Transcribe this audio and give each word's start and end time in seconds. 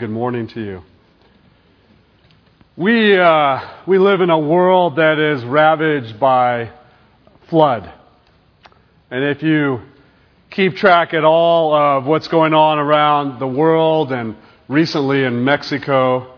Good 0.00 0.08
morning 0.08 0.46
to 0.54 0.64
you. 0.64 0.82
We, 2.74 3.18
uh, 3.18 3.60
we 3.86 3.98
live 3.98 4.22
in 4.22 4.30
a 4.30 4.38
world 4.38 4.96
that 4.96 5.18
is 5.18 5.44
ravaged 5.44 6.18
by 6.18 6.70
flood. 7.50 7.92
And 9.10 9.22
if 9.22 9.42
you 9.42 9.82
keep 10.48 10.76
track 10.76 11.12
at 11.12 11.22
all 11.22 11.74
of 11.74 12.06
what's 12.06 12.28
going 12.28 12.54
on 12.54 12.78
around 12.78 13.40
the 13.40 13.46
world 13.46 14.10
and 14.10 14.36
recently 14.68 15.22
in 15.22 15.44
Mexico, 15.44 16.32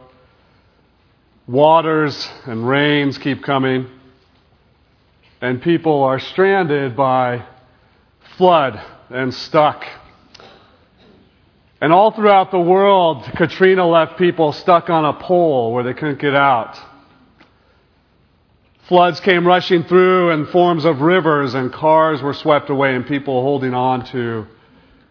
waters 1.47 2.29
and 2.47 2.69
rains 2.69 3.17
keep 3.17 3.45
coming, 3.45 3.87
and 5.41 5.63
people 5.63 6.03
are 6.03 6.19
stranded 6.19 6.97
by 6.97 7.47
flood 8.37 8.83
and 9.09 9.33
stuck 9.33 9.85
and 11.83 11.93
all 11.93 12.13
throughout 12.13 12.53
the 12.53 12.61
world, 12.61 13.25
Katrina 13.35 13.85
left 13.85 14.17
people 14.17 14.53
stuck 14.53 14.89
on 14.89 15.05
a 15.05 15.15
pole 15.15 15.73
where 15.73 15.83
they 15.83 15.93
couldn't 15.93 16.21
get 16.21 16.33
out. 16.33 16.79
Floods 18.87 19.19
came 19.19 19.45
rushing 19.45 19.83
through 19.83 20.31
in 20.31 20.47
forms 20.47 20.85
of 20.85 21.01
rivers, 21.01 21.55
and 21.55 21.73
cars 21.73 22.23
were 22.23 22.35
swept 22.35 22.71
away, 22.71 22.95
and 22.95 23.05
people 23.05 23.43
holding 23.43 23.75
on 23.75 24.05
to, 24.13 24.47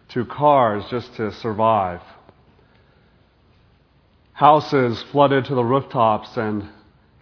to 0.08 0.24
cars 0.24 0.82
just 0.88 1.14
to 1.16 1.30
survive. 1.30 2.00
Houses 4.32 5.04
flooded 5.12 5.44
to 5.44 5.54
the 5.54 5.64
rooftops, 5.64 6.38
and 6.38 6.70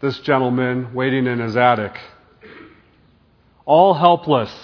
this 0.01 0.21
gentleman 0.21 0.95
waiting 0.95 1.27
in 1.27 1.41
his 1.41 1.57
attic. 1.57 1.98
All 3.65 3.95
helpless, 3.95 4.55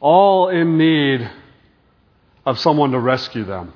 all 0.00 0.48
in 0.48 0.78
need 0.78 1.30
of 2.50 2.58
someone 2.58 2.90
to 2.90 2.98
rescue 2.98 3.44
them. 3.44 3.72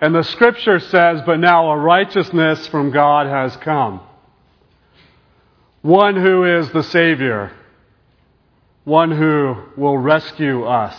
And 0.00 0.14
the 0.14 0.24
scripture 0.24 0.78
says, 0.78 1.22
But 1.24 1.38
now 1.38 1.70
a 1.70 1.76
righteousness 1.78 2.66
from 2.66 2.90
God 2.90 3.26
has 3.26 3.56
come. 3.56 4.00
One 5.80 6.16
who 6.16 6.44
is 6.44 6.70
the 6.70 6.82
Savior. 6.82 7.52
One 8.84 9.10
who 9.10 9.56
will 9.76 9.96
rescue 9.96 10.64
us. 10.64 10.96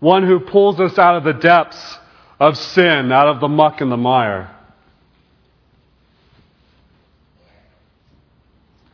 One 0.00 0.26
who 0.26 0.40
pulls 0.40 0.78
us 0.78 0.98
out 0.98 1.16
of 1.16 1.24
the 1.24 1.32
depths 1.32 1.98
of 2.38 2.58
sin, 2.58 3.10
out 3.12 3.28
of 3.28 3.40
the 3.40 3.48
muck 3.48 3.80
and 3.80 3.90
the 3.90 3.96
mire. 3.96 4.50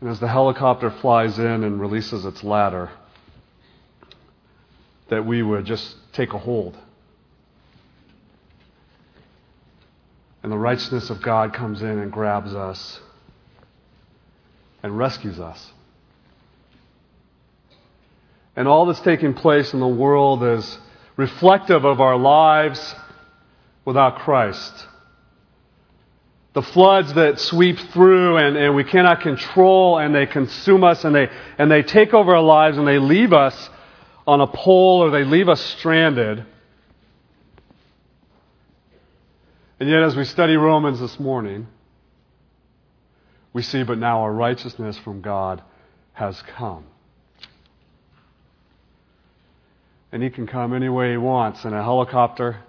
And 0.01 0.11
as 0.11 0.21
the 0.21 0.29
helicopter 0.29 0.91
flies 0.91 1.39
in 1.39 1.65
and 1.65 1.81
releases 1.81 2.25
its 2.25 2.45
ladder, 2.45 2.91
that 5.09 5.27
we 5.27 5.43
would 5.43 5.65
just 5.65 5.95
take 6.13 6.33
a 6.33 6.39
hold. 6.39 6.77
And 10.43 10.51
the 10.51 10.59
righteousness 10.59 11.11
of 11.11 11.23
God 11.23 11.55
comes 11.55 11.83
in 11.83 11.99
and 11.99 12.11
grabs 12.11 12.55
us 12.55 13.01
and 14.83 14.97
rescues 14.99 15.39
us. 15.39 15.71
And 18.57 18.69
all 18.69 18.87
that's 18.87 19.01
taking 19.01 19.35
place 19.35 19.73
in 19.73 19.81
the 19.81 19.87
world 19.87 20.43
is 20.43 20.79
reflective 21.17 21.85
of 21.85 22.01
our 22.01 22.17
lives 22.17 22.95
without 23.85 24.19
Christ. 24.19 24.89
The 26.55 26.63
floods 26.63 27.15
that 27.15 27.39
sweep 27.41 27.79
through 27.79 28.37
and, 28.37 28.57
and 28.57 28.75
we 28.75 28.85
cannot 28.85 29.23
control 29.23 29.99
and 29.99 30.15
they 30.15 30.27
consume 30.27 30.85
us 30.85 31.05
and 31.05 31.15
they, 31.15 31.29
and 31.57 31.71
they 31.71 31.83
take 31.83 32.13
over 32.13 32.35
our 32.35 32.43
lives 32.43 32.77
and 32.77 32.87
they 32.87 32.99
leave 32.99 33.33
us 33.33 33.71
on 34.27 34.41
a 34.41 34.47
pole 34.47 35.03
or 35.03 35.11
they 35.11 35.25
leave 35.25 35.49
us 35.49 35.61
stranded. 35.61 36.45
And 39.81 39.89
yet, 39.89 40.03
as 40.03 40.15
we 40.15 40.25
study 40.25 40.57
Romans 40.57 41.01
this 41.01 41.19
morning, 41.19 41.67
we 43.53 43.63
see, 43.63 43.83
but 43.83 43.99
now 43.99 44.21
our 44.21 44.33
righteousness 44.33 44.97
from 44.99 45.21
God 45.21 45.63
has 46.13 46.41
come. 46.57 46.85
And 50.13 50.23
He 50.23 50.31
can 50.31 50.47
come 50.47 50.73
any 50.73 50.89
way 50.89 51.11
He 51.11 51.17
wants 51.17 51.65
in 51.65 51.73
a 51.73 51.83
helicopter. 51.83 52.61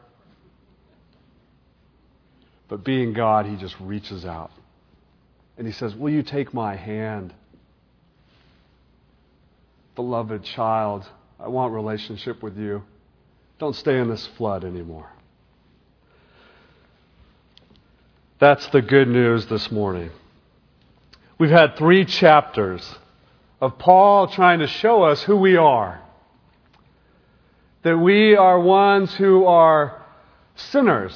But 2.67 2.83
being 2.83 3.13
God, 3.13 3.45
He 3.45 3.55
just 3.57 3.75
reaches 3.79 4.25
out. 4.25 4.51
And 5.57 5.67
He 5.67 5.73
says, 5.73 5.93
Will 5.93 6.11
you 6.11 6.23
take 6.23 6.53
my 6.53 6.75
hand? 6.75 7.33
Beloved 9.95 10.43
child, 10.43 11.07
I 11.43 11.49
want 11.49 11.73
relationship 11.73 12.41
with 12.41 12.57
you. 12.57 12.83
Don't 13.59 13.75
stay 13.75 13.99
in 13.99 14.09
this 14.09 14.25
flood 14.37 14.63
anymore. 14.63 15.09
That's 18.39 18.65
the 18.67 18.81
good 18.81 19.09
news 19.09 19.47
this 19.47 19.69
morning. 19.69 20.09
We've 21.37 21.49
had 21.49 21.75
three 21.75 22.05
chapters 22.05 22.95
of 23.59 23.77
Paul 23.77 24.27
trying 24.27 24.59
to 24.59 24.67
show 24.67 25.03
us 25.03 25.21
who 25.23 25.35
we 25.35 25.57
are. 25.57 26.01
That 27.81 27.97
we 27.97 28.37
are 28.37 28.57
ones 28.57 29.13
who 29.13 29.45
are 29.45 30.01
sinners. 30.55 31.13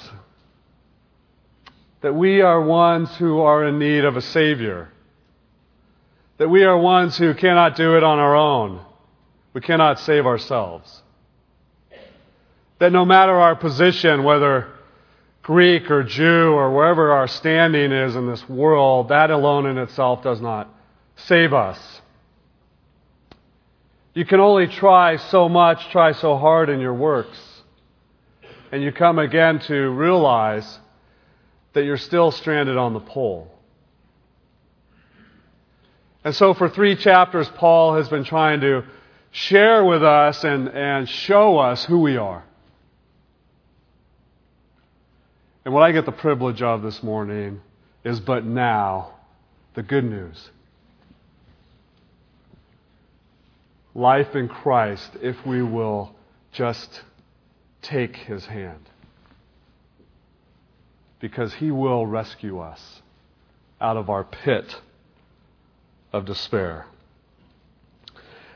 That 2.01 2.13
we 2.13 2.41
are 2.41 2.61
ones 2.61 3.15
who 3.15 3.39
are 3.39 3.65
in 3.65 3.79
need 3.79 4.03
of 4.03 4.17
a 4.17 4.21
Savior. 4.21 4.89
That 6.37 6.49
we 6.49 6.65
are 6.65 6.77
ones 6.77 7.17
who 7.17 7.33
cannot 7.33 7.77
do 7.77 7.95
it 7.95 8.03
on 8.03 8.19
our 8.19 8.35
own. 8.35 8.81
We 9.57 9.61
cannot 9.61 9.99
save 10.01 10.27
ourselves. 10.27 11.01
That 12.77 12.91
no 12.91 13.05
matter 13.05 13.31
our 13.31 13.55
position, 13.55 14.23
whether 14.23 14.67
Greek 15.41 15.89
or 15.89 16.03
Jew 16.03 16.51
or 16.51 16.71
wherever 16.71 17.11
our 17.11 17.27
standing 17.27 17.91
is 17.91 18.15
in 18.15 18.27
this 18.27 18.47
world, 18.47 19.09
that 19.09 19.31
alone 19.31 19.65
in 19.65 19.79
itself 19.79 20.21
does 20.21 20.39
not 20.39 20.69
save 21.15 21.55
us. 21.55 21.79
You 24.13 24.25
can 24.25 24.39
only 24.39 24.67
try 24.67 25.17
so 25.17 25.49
much, 25.49 25.89
try 25.89 26.11
so 26.11 26.37
hard 26.37 26.69
in 26.69 26.79
your 26.79 26.93
works. 26.93 27.39
And 28.71 28.83
you 28.83 28.91
come 28.91 29.17
again 29.17 29.57
to 29.61 29.89
realize 29.89 30.77
that 31.73 31.83
you're 31.83 31.97
still 31.97 32.29
stranded 32.29 32.77
on 32.77 32.93
the 32.93 32.99
pole. 32.99 33.51
And 36.23 36.35
so, 36.35 36.53
for 36.53 36.69
three 36.69 36.95
chapters, 36.95 37.49
Paul 37.55 37.95
has 37.95 38.07
been 38.07 38.23
trying 38.23 38.61
to 38.61 38.83
share 39.37 39.85
with 39.85 40.03
us 40.03 40.43
and, 40.43 40.67
and 40.69 41.07
show 41.07 41.59
us 41.59 41.85
who 41.85 41.99
we 41.99 42.17
are. 42.17 42.43
And 45.63 45.73
what 45.75 45.83
I 45.83 45.91
get 45.91 46.05
the 46.07 46.11
privilege 46.11 46.63
of 46.63 46.81
this 46.81 47.03
morning 47.03 47.61
is 48.03 48.19
but 48.19 48.45
now 48.45 49.11
the 49.75 49.83
good 49.83 50.05
news. 50.05 50.49
Life 53.93 54.35
in 54.35 54.47
Christ 54.47 55.11
if 55.21 55.45
we 55.45 55.61
will 55.61 56.15
just 56.51 57.01
take 57.83 58.15
his 58.15 58.43
hand. 58.47 58.89
Because 61.19 61.53
he 61.53 61.69
will 61.69 62.07
rescue 62.07 62.57
us 62.59 63.01
out 63.79 63.97
of 63.97 64.09
our 64.09 64.23
pit 64.23 64.81
of 66.11 66.25
despair. 66.25 66.87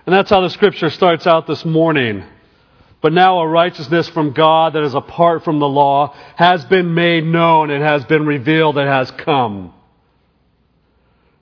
And 0.06 0.14
that's 0.16 0.30
how 0.30 0.42
the 0.42 0.50
scripture 0.50 0.90
starts 0.90 1.28
out 1.28 1.46
this 1.46 1.64
morning. 1.64 2.24
But 3.02 3.14
now 3.14 3.40
a 3.40 3.48
righteousness 3.48 4.10
from 4.10 4.34
God 4.34 4.74
that 4.74 4.84
is 4.84 4.94
apart 4.94 5.44
from 5.44 5.60
the 5.60 5.68
law 5.68 6.16
has 6.36 6.64
been 6.66 6.94
made 6.94 7.24
known, 7.24 7.72
it 7.72 7.82
has 7.82 8.06
been 8.06 8.26
revealed, 8.26 8.78
it 8.78 8.88
has 8.88 9.12
come, 9.12 9.74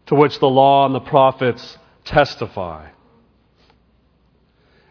to 0.08 0.16
which 0.16 0.40
the 0.40 0.50
law 0.50 0.86
and 0.86 0.96
the 0.96 1.00
prophets 1.02 1.78
testify. 2.06 2.90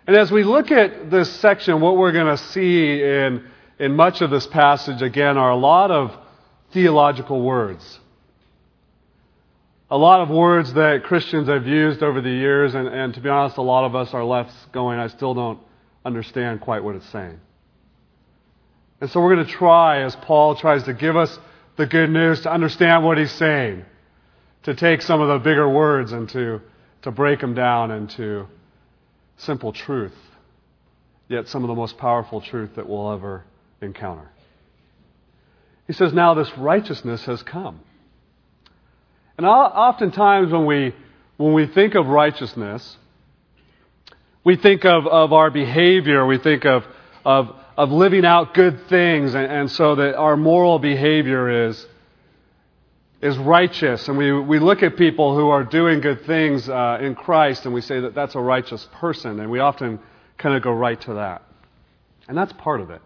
And 0.07 0.17
as 0.17 0.31
we 0.31 0.45
look 0.45 0.71
at 0.71 1.11
this 1.11 1.31
section, 1.41 1.81
what 1.81 1.97
we're 1.97 2.13
going 2.13 2.35
to 2.35 2.43
see 2.43 3.03
in, 3.03 3.47
in 3.79 3.95
much 3.95 4.23
of 4.23 4.31
this 4.31 4.47
passage, 4.47 5.03
again, 5.03 5.37
are 5.37 5.51
a 5.51 5.57
lot 5.57 5.91
of 5.91 6.17
theological 6.73 7.43
words 7.43 7.99
a 9.91 9.97
lot 9.97 10.21
of 10.21 10.29
words 10.29 10.75
that 10.75 11.05
Christians 11.05 11.49
have 11.49 11.67
used 11.67 12.03
over 12.03 12.21
the 12.21 12.31
years, 12.31 12.75
and, 12.75 12.89
and 12.89 13.15
to 13.15 13.21
be 13.21 13.29
honest, 13.29 13.57
a 13.57 13.63
lot 13.63 13.87
of 13.87 13.95
us 13.95 14.13
are 14.13 14.25
left 14.25 14.53
going, 14.73 14.99
I 14.99 15.09
still 15.09 15.33
don't 15.35 15.59
understand 16.05 16.61
quite 16.61 16.85
what 16.85 16.95
it's 16.97 17.09
saying. 17.09 17.41
And 19.01 19.11
so 19.11 19.21
we're 19.21 19.35
going 19.35 19.47
to 19.47 19.53
try, 19.53 20.03
as 20.03 20.15
Paul 20.17 20.57
tries 20.57 20.83
to 20.85 20.95
give 20.95 21.17
us 21.17 21.39
the 21.77 21.87
good 21.87 22.11
news, 22.11 22.43
to 22.43 22.53
understand 22.53 23.05
what 23.05 23.17
he's 23.17 23.33
saying, 23.33 23.85
to 24.65 24.75
take 24.75 25.01
some 25.01 25.21
of 25.21 25.29
the 25.29 25.39
bigger 25.39 25.69
words 25.69 26.13
and 26.13 26.29
to, 26.31 26.61
to 27.03 27.11
break 27.11 27.41
them 27.41 27.55
down 27.55 27.91
into 27.91 28.47
simple 29.39 29.73
truth, 29.73 30.17
yet 31.29 31.49
some 31.49 31.65
of 31.65 31.69
the 31.69 31.75
most 31.75 31.97
powerful 31.97 32.41
truth 32.41 32.71
that 32.77 32.89
we'll 32.89 33.13
ever 33.13 33.45
encounter. 33.81 34.29
He 35.87 35.93
says, 35.95 36.13
Now 36.13 36.35
this 36.35 36.51
righteousness 36.59 37.25
has 37.25 37.43
come. 37.43 37.81
And 39.39 39.47
oftentimes 39.47 40.53
when 40.53 40.67
we, 40.67 40.95
when 41.37 41.55
we 41.55 41.67
think 41.67 41.95
of 41.95 42.09
righteousness, 42.09 42.97
we 44.43 44.57
think 44.57 44.85
of, 44.85 45.07
of 45.07 45.33
our 45.33 45.51
behavior, 45.51 46.27
we 46.27 46.39
think 46.39 46.67
of, 46.67 46.85
of, 47.25 47.55
of 47.77 47.93
living 47.93 48.25
out 48.25 48.53
good 48.53 48.89
things, 48.89 49.35
and, 49.35 49.47
and 49.47 49.71
so 49.71 49.95
that 49.95 50.17
our 50.17 50.37
moral 50.37 50.81
behavior 50.81 51.69
is, 51.69 51.87
is 53.23 53.39
righteous. 53.39 54.09
And 54.09 54.19
we, 54.19 54.33
we 54.33 54.59
look 54.59 54.83
at 54.83 54.97
people 54.97 55.37
who 55.37 55.51
are 55.51 55.63
doing 55.63 56.01
good 56.01 56.27
things 56.27 56.69
uh, 56.69 56.99
in 57.01 57.15
Christ, 57.15 57.65
and 57.65 57.73
we 57.73 57.81
say 57.81 58.01
that 58.01 58.17
that's 58.17 58.35
a 58.35 58.41
righteous 58.41 58.89
person, 58.95 59.39
and 59.39 59.53
we 59.53 59.61
often 59.61 60.01
kind 60.37 60.57
of 60.57 60.63
go 60.65 60.73
right 60.73 61.01
to 61.03 61.15
that. 61.15 61.43
And 62.27 62.37
that's 62.37 62.53
part 62.55 62.81
of 62.81 62.91
it. 62.91 63.03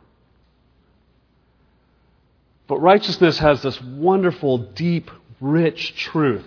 But 2.69 2.79
righteousness 2.79 3.39
has 3.39 3.63
this 3.63 3.79
wonderful, 3.83 4.57
deep, 4.57 5.11
rich 5.43 5.95
truth. 5.97 6.47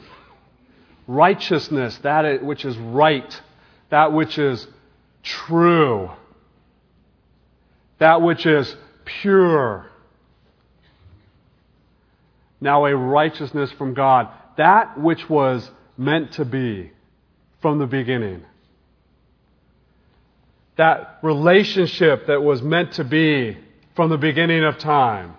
Righteousness, 1.07 2.00
that 2.01 2.44
which 2.44 2.65
is 2.65 2.75
right, 2.77 3.42
that 3.92 4.12
which 4.13 4.39
is 4.39 4.65
true, 5.21 6.09
that 8.00 8.24
which 8.24 8.47
is 8.47 8.75
pure. 9.03 9.86
Now, 12.59 12.86
a 12.86 12.95
righteousness 12.95 13.71
from 13.74 13.94
God, 13.94 14.30
that 14.57 15.00
which 15.00 15.30
was 15.30 15.69
meant 15.97 16.33
to 16.33 16.45
be 16.45 16.92
from 17.62 17.77
the 17.77 17.86
beginning. 17.86 18.44
That 20.77 21.19
relationship 21.21 22.27
that 22.27 22.42
was 22.42 22.62
meant 22.62 22.94
to 22.94 23.03
be 23.03 23.57
from 23.95 24.09
the 24.09 24.18
beginning 24.18 24.63
of 24.63 24.77
time 24.77 25.36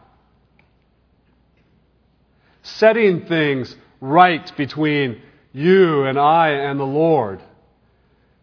setting 2.66 3.26
things 3.26 3.74
right 4.00 4.54
between 4.56 5.22
you 5.52 6.04
and 6.04 6.18
I 6.18 6.50
and 6.50 6.78
the 6.78 6.84
Lord. 6.84 7.40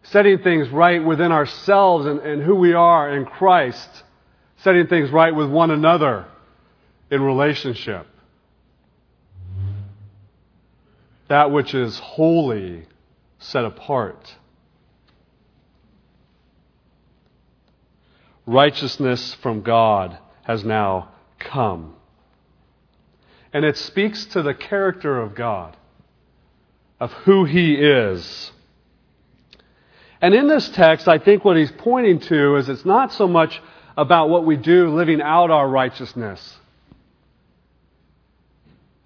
Setting 0.04 0.38
things 0.38 0.68
right 0.68 1.04
within 1.04 1.32
ourselves 1.32 2.06
and, 2.06 2.20
and 2.20 2.42
who 2.42 2.54
we 2.54 2.72
are 2.72 3.16
in 3.16 3.24
Christ. 3.24 3.88
Setting 4.58 4.86
things 4.86 5.10
right 5.10 5.34
with 5.34 5.50
one 5.50 5.70
another 5.70 6.26
in 7.10 7.22
relationship. 7.22 8.06
That 11.28 11.50
which 11.50 11.74
is 11.74 11.98
holy, 11.98 12.86
set 13.38 13.64
apart. 13.64 14.34
Righteousness 18.46 19.34
from 19.34 19.62
God 19.62 20.18
has 20.42 20.64
now 20.64 21.10
come. 21.38 21.94
And 23.54 23.64
it 23.64 23.78
speaks 23.78 24.26
to 24.26 24.42
the 24.42 24.52
character 24.52 25.18
of 25.18 25.34
God, 25.34 25.76
of 27.00 27.12
who 27.12 27.46
He 27.46 27.76
is. 27.76 28.52
And 30.20 30.34
in 30.34 30.48
this 30.48 30.70
text, 30.70 31.06
I 31.06 31.18
think 31.18 31.44
what 31.44 31.56
he's 31.56 31.70
pointing 31.70 32.18
to 32.20 32.56
is 32.56 32.70
it's 32.70 32.86
not 32.86 33.12
so 33.12 33.28
much 33.28 33.60
about 33.94 34.30
what 34.30 34.46
we 34.46 34.56
do 34.56 34.88
living 34.88 35.20
out 35.20 35.50
our 35.50 35.68
righteousness, 35.68 36.56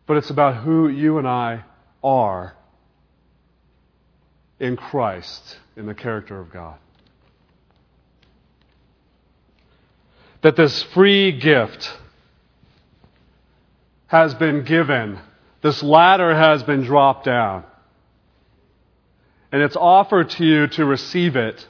but 0.06 0.16
it's 0.16 0.30
about 0.30 0.62
who 0.62 0.86
you 0.86 1.18
and 1.18 1.26
I 1.26 1.64
are 2.04 2.54
in 4.60 4.76
Christ, 4.76 5.58
in 5.76 5.86
the 5.86 5.94
character 5.94 6.40
of 6.40 6.52
God. 6.52 6.78
That 10.42 10.54
this 10.54 10.84
free 10.84 11.32
gift 11.32 11.92
has 14.08 14.34
been 14.34 14.64
given. 14.64 15.20
This 15.62 15.82
ladder 15.82 16.34
has 16.34 16.62
been 16.62 16.82
dropped 16.82 17.24
down. 17.24 17.64
And 19.52 19.62
it's 19.62 19.76
offered 19.76 20.30
to 20.30 20.44
you 20.44 20.66
to 20.66 20.84
receive 20.84 21.36
it. 21.36 21.66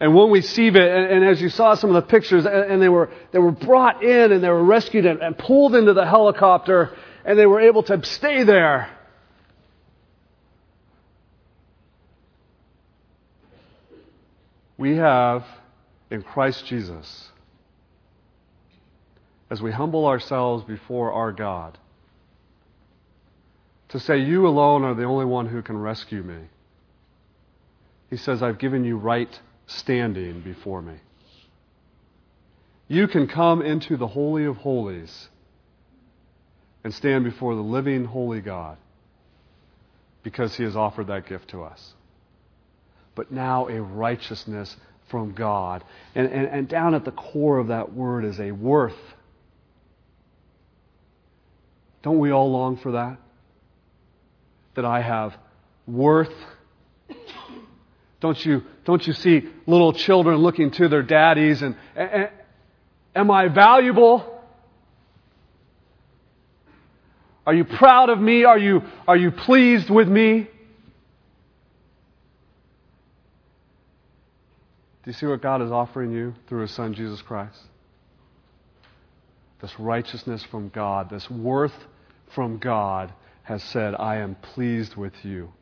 And 0.00 0.14
when 0.14 0.30
we 0.30 0.40
receive 0.40 0.76
it, 0.76 0.90
and, 0.90 1.10
and, 1.10 1.24
as 1.24 1.40
you 1.40 1.48
saw 1.48 1.74
some 1.74 1.94
of 1.94 2.02
the 2.02 2.08
pictures, 2.08 2.44
and, 2.44 2.72
and, 2.72 2.82
they, 2.82 2.88
were, 2.88 3.10
they 3.32 3.38
were 3.38 3.52
brought 3.52 4.02
in 4.02 4.32
and 4.32 4.42
they 4.42 4.48
were 4.48 4.62
rescued 4.62 5.06
and, 5.06 5.20
and 5.22 5.36
pulled 5.36 5.74
into 5.74 5.94
the 5.94 6.06
helicopter, 6.06 6.96
and 7.24 7.38
they 7.38 7.46
were 7.46 7.60
able 7.60 7.82
to 7.84 8.04
stay 8.04 8.44
there. 8.44 8.90
We 14.76 14.96
have 14.96 15.44
in 16.10 16.22
Christ 16.22 16.66
Jesus 16.66 17.30
as 19.50 19.62
we 19.62 19.72
humble 19.72 20.06
ourselves 20.06 20.64
before 20.64 21.12
our 21.12 21.32
God, 21.32 21.78
to 23.88 24.00
say, 24.00 24.18
You 24.18 24.46
alone 24.46 24.84
are 24.84 24.94
the 24.94 25.04
only 25.04 25.24
one 25.24 25.46
who 25.46 25.62
can 25.62 25.78
rescue 25.78 26.22
me. 26.22 26.48
He 28.10 28.16
says, 28.16 28.42
I've 28.42 28.58
given 28.58 28.84
you 28.84 28.96
right 28.96 29.40
standing 29.66 30.40
before 30.40 30.82
me. 30.82 30.94
You 32.88 33.08
can 33.08 33.26
come 33.26 33.62
into 33.62 33.96
the 33.96 34.06
Holy 34.06 34.44
of 34.44 34.58
Holies 34.58 35.28
and 36.84 36.94
stand 36.94 37.24
before 37.24 37.54
the 37.54 37.62
living, 37.62 38.04
holy 38.04 38.40
God 38.40 38.78
because 40.26 40.56
He 40.56 40.64
has 40.64 40.74
offered 40.74 41.06
that 41.06 41.24
gift 41.28 41.50
to 41.50 41.62
us. 41.62 41.94
But 43.14 43.30
now 43.30 43.68
a 43.68 43.80
righteousness 43.80 44.76
from 45.08 45.34
God. 45.34 45.84
And, 46.16 46.26
and, 46.26 46.48
and 46.48 46.68
down 46.68 46.96
at 46.96 47.04
the 47.04 47.12
core 47.12 47.58
of 47.58 47.68
that 47.68 47.92
word 47.92 48.24
is 48.24 48.40
a 48.40 48.50
worth 48.50 48.98
don't 52.06 52.20
we 52.20 52.30
all 52.30 52.52
long 52.52 52.76
for 52.76 52.92
that? 52.92 53.16
That 54.76 54.84
I 54.84 55.00
have 55.00 55.36
worth. 55.88 56.32
Don't 58.20 58.46
you, 58.46 58.62
don't 58.84 59.04
you 59.04 59.12
see 59.12 59.48
little 59.66 59.92
children 59.92 60.38
looking 60.38 60.70
to 60.70 60.86
their 60.86 61.02
daddies 61.02 61.62
and, 61.62 61.74
and 61.96 62.30
am 63.12 63.32
I 63.32 63.48
valuable? 63.48 64.40
Are 67.44 67.52
you 67.52 67.64
proud 67.64 68.08
of 68.08 68.20
me? 68.20 68.44
Are 68.44 68.58
you, 68.58 68.82
are 69.08 69.16
you 69.16 69.32
pleased 69.32 69.90
with 69.90 70.06
me? 70.06 70.46
Do 75.02 75.10
you 75.10 75.12
see 75.12 75.26
what 75.26 75.42
God 75.42 75.60
is 75.60 75.72
offering 75.72 76.12
you 76.12 76.34
through 76.46 76.62
His 76.62 76.70
Son, 76.70 76.94
Jesus 76.94 77.20
Christ? 77.20 77.58
This 79.60 79.76
righteousness 79.80 80.44
from 80.44 80.68
God, 80.68 81.10
this 81.10 81.28
worth 81.28 81.74
from 82.34 82.58
God 82.58 83.12
has 83.42 83.62
said, 83.62 83.94
I 83.94 84.16
am 84.16 84.34
pleased 84.34 84.96
with 84.96 85.12
you. 85.22 85.52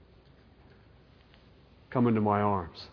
Come 1.90 2.06
into 2.06 2.20
my 2.20 2.40
arms. 2.40 2.88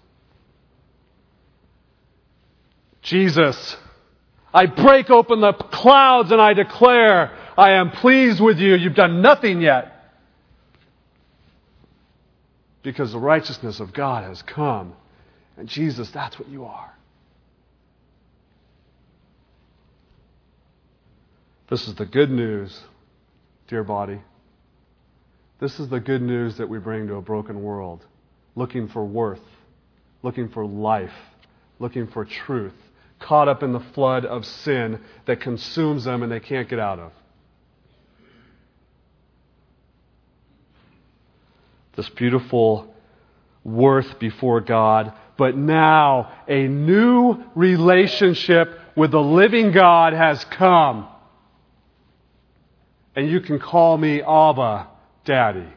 Jesus, 3.01 3.77
I 4.53 4.65
break 4.65 5.09
open 5.09 5.41
the 5.41 5.53
clouds 5.53 6.31
and 6.31 6.41
I 6.41 6.53
declare, 6.53 7.35
I 7.57 7.71
am 7.71 7.91
pleased 7.91 8.39
with 8.39 8.59
you. 8.59 8.75
You've 8.75 8.95
done 8.95 9.21
nothing 9.21 9.61
yet. 9.61 9.91
Because 12.83 13.11
the 13.11 13.19
righteousness 13.19 13.79
of 13.79 13.93
God 13.93 14.23
has 14.23 14.41
come. 14.41 14.93
And 15.57 15.67
Jesus, 15.67 16.09
that's 16.11 16.37
what 16.37 16.49
you 16.49 16.65
are. 16.65 16.93
This 21.69 21.87
is 21.87 21.95
the 21.95 22.05
good 22.05 22.29
news 22.29 22.83
dear 23.71 23.83
body. 23.85 24.19
This 25.61 25.79
is 25.79 25.87
the 25.87 26.01
good 26.01 26.21
news 26.21 26.57
that 26.57 26.67
we 26.67 26.77
bring 26.77 27.07
to 27.07 27.15
a 27.15 27.21
broken 27.21 27.63
world, 27.63 28.05
looking 28.53 28.89
for 28.89 29.05
worth, 29.05 29.39
looking 30.23 30.49
for 30.49 30.65
life, 30.65 31.13
looking 31.79 32.07
for 32.07 32.25
truth, 32.25 32.73
caught 33.21 33.47
up 33.47 33.63
in 33.63 33.71
the 33.71 33.79
flood 33.79 34.25
of 34.25 34.45
sin 34.45 34.99
that 35.25 35.39
consumes 35.39 36.03
them 36.03 36.21
and 36.21 36.29
they 36.29 36.41
can't 36.41 36.67
get 36.67 36.79
out 36.79 36.99
of. 36.99 37.13
This 41.95 42.09
beautiful 42.09 42.93
worth 43.63 44.19
before 44.19 44.59
God, 44.59 45.13
but 45.37 45.55
now 45.55 46.33
a 46.45 46.67
new 46.67 47.41
relationship 47.55 48.77
with 48.97 49.11
the 49.11 49.21
living 49.21 49.71
God 49.71 50.11
has 50.11 50.43
come 50.43 51.07
and 53.15 53.29
you 53.29 53.41
can 53.41 53.59
call 53.59 53.97
me 53.97 54.21
Abba, 54.21 54.87
Daddy. 55.25 55.67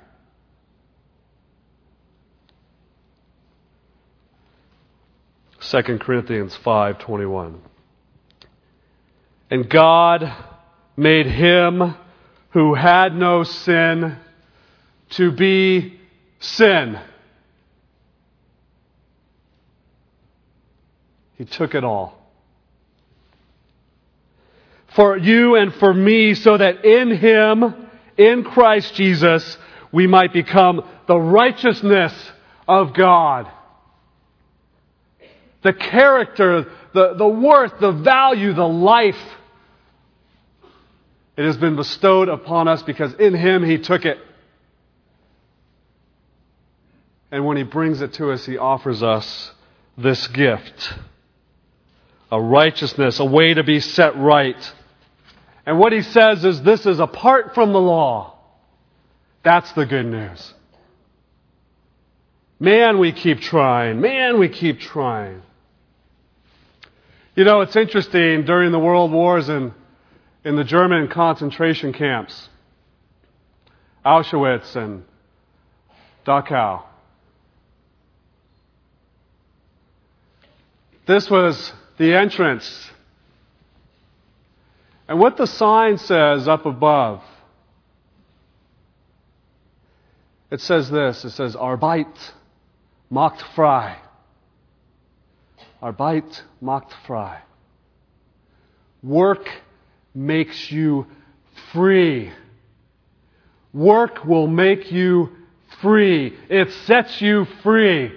Second 5.61 6.00
Corinthians 6.00 6.57
5:21 6.57 7.59
And 9.50 9.69
God 9.69 10.33
made 10.97 11.26
him 11.26 11.95
who 12.50 12.75
had 12.75 13.17
no 13.17 13.43
sin 13.43 14.17
to 15.11 15.33
be 15.33 15.99
sin. 16.38 17.00
He 21.37 21.45
took 21.45 21.75
it 21.75 21.83
all 21.83 22.24
for 24.94 25.16
you 25.16 25.56
and 25.56 25.74
for 25.74 25.92
me 25.92 26.34
so 26.34 26.56
that 26.56 26.84
in 26.84 27.10
Him, 27.16 27.74
in 28.16 28.44
Christ 28.44 28.94
Jesus, 28.94 29.58
we 29.92 30.06
might 30.06 30.32
become 30.32 30.82
the 31.06 31.18
righteousness 31.18 32.12
of 32.68 32.94
God. 32.94 33.50
the 35.62 35.72
character, 35.72 36.70
the, 36.92 37.14
the 37.14 37.26
worth, 37.26 37.80
the 37.80 37.90
value, 37.90 38.52
the 38.52 38.68
life. 38.68 39.18
It 41.36 41.44
has 41.44 41.56
been 41.56 41.74
bestowed 41.74 42.28
upon 42.28 42.68
us 42.68 42.82
because 42.82 43.14
in 43.14 43.34
Him 43.34 43.64
He 43.64 43.78
took 43.78 44.04
it. 44.04 44.18
And 47.32 47.44
when 47.44 47.56
He 47.56 47.64
brings 47.64 48.00
it 48.02 48.12
to 48.14 48.30
us, 48.30 48.46
He 48.46 48.58
offers 48.58 49.02
us 49.02 49.50
this 49.98 50.28
gift 50.28 50.94
a 52.30 52.40
righteousness, 52.40 53.20
a 53.20 53.24
way 53.24 53.54
to 53.54 53.62
be 53.62 53.80
set 53.80 54.16
right. 54.16 54.72
And 55.66 55.78
what 55.78 55.92
He 55.92 56.02
says 56.02 56.44
is 56.44 56.62
this 56.62 56.87
is 56.87 57.00
apart 57.00 57.54
from 57.54 57.73
the 57.73 57.80
law. 57.80 58.38
That's 59.42 59.71
the 59.73 59.87
good 59.87 60.06
news. 60.06 60.54
Man, 62.59 62.99
we 62.99 63.12
keep 63.12 63.40
trying. 63.40 64.00
Man, 64.00 64.38
we 64.38 64.49
keep 64.49 64.80
trying. 64.80 65.42
You 67.35 67.44
know, 67.44 67.62
it's 67.62 67.76
interesting 67.76 68.44
during 68.44 68.73
the 68.73 68.78
world 68.78 69.11
wars 69.11 69.49
and 69.49 69.73
in 70.44 70.56
the 70.56 70.64
German 70.64 71.09
concentration 71.09 71.92
camps, 71.92 72.49
Auschwitz 74.04 74.76
and 74.76 75.04
Dachau. 76.26 76.85
This 81.06 81.28
was 81.28 81.73
the 81.99 82.14
entrance. 82.14 82.90
And 85.08 85.18
what 85.18 85.37
the 85.37 85.46
sign 85.46 85.99
says 85.99 86.49
up 86.49 86.64
above, 86.64 87.23
it 90.50 90.61
says 90.61 90.90
this 90.90 91.25
it 91.25 91.30
says, 91.30 91.54
Arbeit 91.56 92.16
macht 93.11 93.42
frei. 93.54 93.99
Arbeit 95.82 96.42
macht 96.62 96.94
frei. 97.06 97.42
Work 99.02 99.46
makes 100.14 100.70
you 100.73 101.06
free. 101.73 102.32
Work 103.75 104.25
will 104.25 104.46
make 104.46 104.90
you 104.90 105.30
free. 105.82 106.34
It 106.49 106.70
sets 106.87 107.20
you 107.20 107.44
free. 107.62 108.12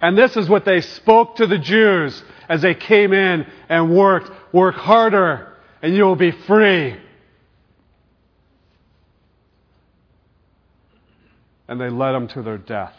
And 0.00 0.18
this 0.18 0.36
is 0.36 0.48
what 0.48 0.64
they 0.64 0.82
spoke 0.82 1.36
to 1.36 1.46
the 1.46 1.58
Jews 1.58 2.22
as 2.48 2.62
they 2.62 2.74
came 2.74 3.12
in 3.12 3.46
and 3.68 3.96
worked. 3.96 4.30
Work 4.52 4.74
harder 4.74 5.47
and 5.82 5.94
you 5.94 6.04
will 6.04 6.16
be 6.16 6.30
free. 6.30 6.96
And 11.68 11.80
they 11.80 11.90
led 11.90 12.12
them 12.12 12.28
to 12.28 12.42
their 12.42 12.58
death. 12.58 12.94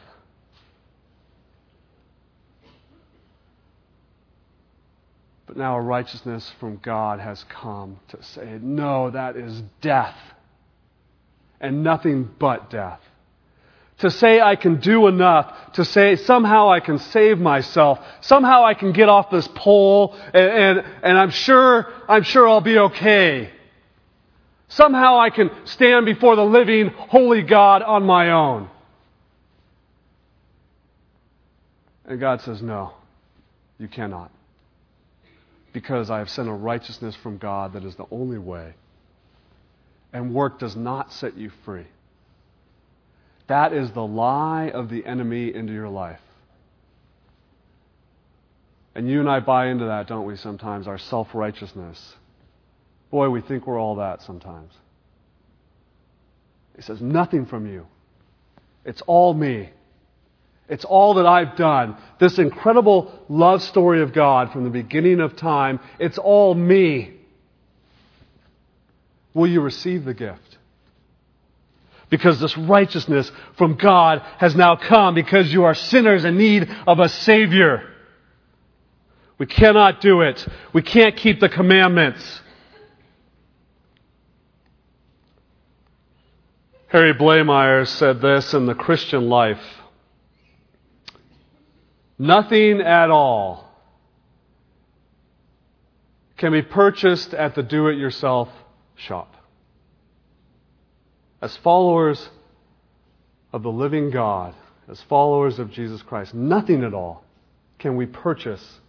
But 5.48 5.58
now 5.58 5.78
a 5.78 5.82
righteousness 5.82 6.54
from 6.60 6.78
God 6.78 7.20
has 7.20 7.44
come 7.50 8.00
to 8.10 8.22
say, 8.22 8.60
no, 8.62 9.10
that 9.10 9.36
is 9.36 9.64
death. 9.82 10.16
And 11.60 11.84
nothing 11.84 12.30
but 12.38 12.70
death. 12.70 13.02
To 14.00 14.10
say 14.10 14.40
I 14.40 14.56
can 14.56 14.80
do 14.80 15.08
enough, 15.08 15.74
to 15.74 15.84
say 15.84 16.16
somehow 16.16 16.72
I 16.72 16.80
can 16.80 17.00
save 17.00 17.38
myself, 17.38 18.00
somehow 18.22 18.64
I 18.64 18.74
can 18.74 18.94
get 18.94 19.10
off 19.10 19.30
this 19.30 19.48
pole, 19.54 20.16
and, 20.34 20.80
and, 20.80 20.86
and 21.04 21.18
I'm 21.18 21.32
sure, 21.32 21.88
I'm 22.08 22.24
sure 22.24 22.48
I'll 22.48 22.62
be 22.62 22.78
okay. 22.78 23.52
Somehow 24.70 25.20
I 25.20 25.30
can 25.30 25.50
stand 25.66 26.06
before 26.06 26.36
the 26.36 26.46
living, 26.46 26.90
holy 26.90 27.42
God 27.42 27.82
on 27.82 28.04
my 28.04 28.32
own. 28.32 28.70
And 32.06 32.20
God 32.20 32.42
says, 32.42 32.62
no, 32.62 32.94
you 33.78 33.88
cannot 33.88 34.32
because 35.74 36.10
I 36.10 36.20
have 36.20 36.30
sent 36.30 36.50
a 36.50 36.54
righteousness 36.54 37.16
from 37.16 37.38
God 37.38 37.74
that 37.74 37.84
is 37.84 37.96
the 37.96 38.06
only 38.12 38.38
way. 38.38 38.74
And 40.12 40.34
work 40.34 40.60
does 40.60 40.76
not 40.76 41.14
set 41.14 41.38
you 41.38 41.52
free. 41.64 41.86
That 43.50 43.74
is 43.74 43.92
the 43.92 44.06
lie 44.06 44.70
of 44.70 44.90
the 44.90 45.06
enemy 45.06 45.54
into 45.54 45.74
your 45.74 45.90
life. 45.90 46.20
And 48.96 49.10
you 49.10 49.20
and 49.20 49.30
I 49.30 49.40
buy 49.40 49.68
into 49.68 49.86
that, 49.86 50.08
don't 50.08 50.26
we, 50.26 50.36
sometimes? 50.36 50.88
Our 50.88 51.00
self 51.00 51.34
righteousness. 51.34 52.16
Boy, 53.10 53.30
we 53.30 53.42
think 53.42 53.66
we're 53.66 53.80
all 53.80 53.96
that 53.96 54.22
sometimes. 54.22 54.72
He 56.76 56.84
says, 56.84 57.02
Nothing 57.02 57.48
from 57.48 57.66
you. 57.66 57.88
It's 58.86 59.02
all 59.08 59.34
me. 59.34 59.72
It's 60.68 60.86
all 60.86 61.16
that 61.16 61.26
I've 61.26 61.56
done. 61.56 61.98
This 62.20 62.38
incredible 62.38 63.26
love 63.28 63.64
story 63.64 64.04
of 64.04 64.14
God 64.14 64.52
from 64.52 64.64
the 64.64 64.70
beginning 64.70 65.20
of 65.20 65.36
time, 65.36 65.80
it's 65.98 66.20
all 66.20 66.54
me. 66.54 67.16
Will 69.34 69.48
you 69.48 69.62
receive 69.62 70.06
the 70.06 70.14
gift? 70.14 70.49
Because 72.10 72.40
this 72.40 72.58
righteousness 72.58 73.32
from 73.58 73.76
God 73.76 74.22
has 74.40 74.56
now 74.56 74.76
come 74.76 75.14
because 75.14 75.54
you 75.54 75.64
are 75.66 75.76
sinners 75.76 76.26
in 76.26 76.38
need 76.38 76.70
of 76.88 77.00
a 77.00 77.08
Savior. 77.08 77.84
We 79.38 79.46
cannot 79.46 80.02
do 80.02 80.22
it. 80.22 80.46
We 80.74 80.82
can't 80.82 81.16
keep 81.16 81.40
the 81.40 81.50
commandments. 81.50 82.42
Harry 86.88 87.14
Blamires 87.14 87.88
said 87.88 88.20
this 88.20 88.54
in 88.54 88.66
The 88.66 88.74
Christian 88.74 89.30
Life. 89.30 89.62
Nothing 92.18 92.82
at 92.82 93.12
all 93.12 93.70
can 96.36 96.52
be 96.52 96.64
purchased 96.64 97.34
at 97.34 97.54
the 97.54 97.62
do 97.62 97.88
it 97.88 97.98
yourself 97.98 98.50
shop. 98.96 99.36
As 101.42 101.56
followers 101.58 102.30
of 103.54 103.64
the 103.64 103.72
living 103.72 104.10
God, 104.10 104.54
as 104.90 105.02
followers 105.04 105.60
of 105.60 105.72
Jesus 105.72 106.02
Christ, 106.02 106.34
nothing 106.34 106.84
at 106.84 106.94
all 106.94 107.24
can 107.78 107.96
we 107.96 108.06
purchase 108.06 108.80